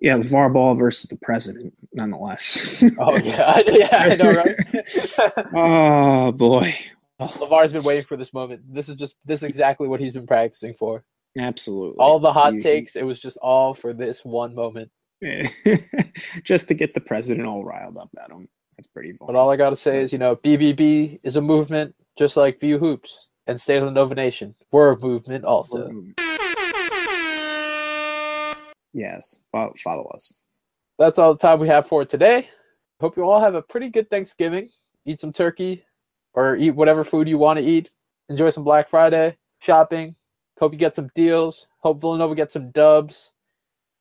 [0.00, 2.82] Yeah, LaVar Ball versus the president, nonetheless.
[2.98, 5.44] Oh yeah, yeah, I know, right?
[5.54, 6.74] oh boy.
[7.20, 8.62] LaVar's been waiting for this moment.
[8.72, 11.04] This is just this is exactly what he's been practicing for.
[11.38, 11.98] absolutely.
[11.98, 14.90] All the hot takes, it was just all for this one moment.
[16.44, 18.48] just to get the president all riled up at him.
[18.86, 19.26] Pretty fun.
[19.26, 22.78] But all I gotta say is, you know, BBB is a movement, just like VU
[22.78, 24.54] Hoops and State of the Nova Nation.
[24.70, 25.90] We're a movement also.
[28.92, 30.44] Yes, follow, follow us.
[30.98, 32.48] That's all the time we have for today.
[33.00, 34.68] Hope you all have a pretty good Thanksgiving.
[35.06, 35.84] Eat some turkey
[36.34, 37.90] or eat whatever food you want to eat.
[38.28, 40.14] Enjoy some Black Friday shopping.
[40.58, 41.66] Hope you get some deals.
[41.78, 43.32] Hope Villanova gets some dubs.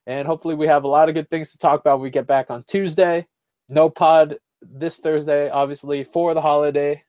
[0.07, 2.27] And hopefully we have a lot of good things to talk about when we get
[2.27, 3.25] back on Tuesday.
[3.69, 7.03] No pod this Thursday, obviously, for the holiday.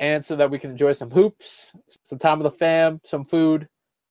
[0.00, 1.72] And so that we can enjoy some hoops,
[2.02, 3.68] some time with the fam, some food,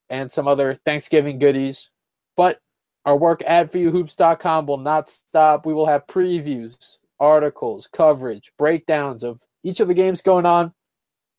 [0.10, 1.90] and some other Thanksgiving goodies.
[2.36, 2.60] But
[3.06, 5.66] our work at vuhoops.com will not stop.
[5.66, 10.74] We will have previews, articles, coverage, breakdowns of each of the games going on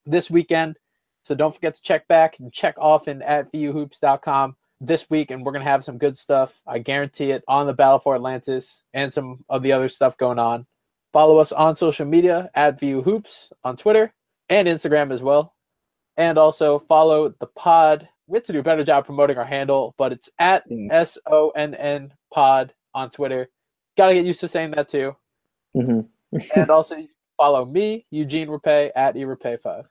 [0.07, 0.79] this weekend.
[1.23, 5.53] So don't forget to check back and check often at vuhoops.com this week, and we're
[5.53, 6.61] going to have some good stuff.
[6.67, 10.39] I guarantee it on the Battle for Atlantis and some of the other stuff going
[10.39, 10.67] on.
[11.13, 14.13] Follow us on social media at VU Hoops on Twitter
[14.49, 15.55] and Instagram as well.
[16.17, 18.09] And also follow the pod.
[18.27, 20.89] We have to do a better job promoting our handle, but it's at Yeah.
[20.93, 23.49] S O N N pod on Twitter.
[23.97, 25.17] Gotta get used to saying that too.
[25.77, 26.07] Mhm.
[26.57, 26.97] And also
[27.39, 29.85] follow me, Eugene Repay at eRepay5.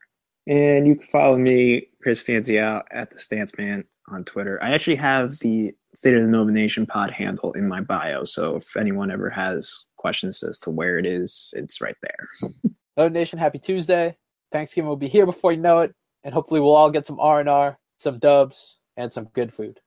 [0.47, 4.61] And you can follow me, Chris Stanzial, at the Stance Man on Twitter.
[4.63, 8.55] I actually have the State of the Nova Nation pod handle in my bio, so
[8.57, 12.51] if anyone ever has questions as to where it is, it's right there.
[12.95, 14.15] No Nation, happy Tuesday.
[14.51, 15.93] Thanksgiving will be here before you know it,
[16.23, 19.79] and hopefully we'll all get some R and R, some dubs, and some good food.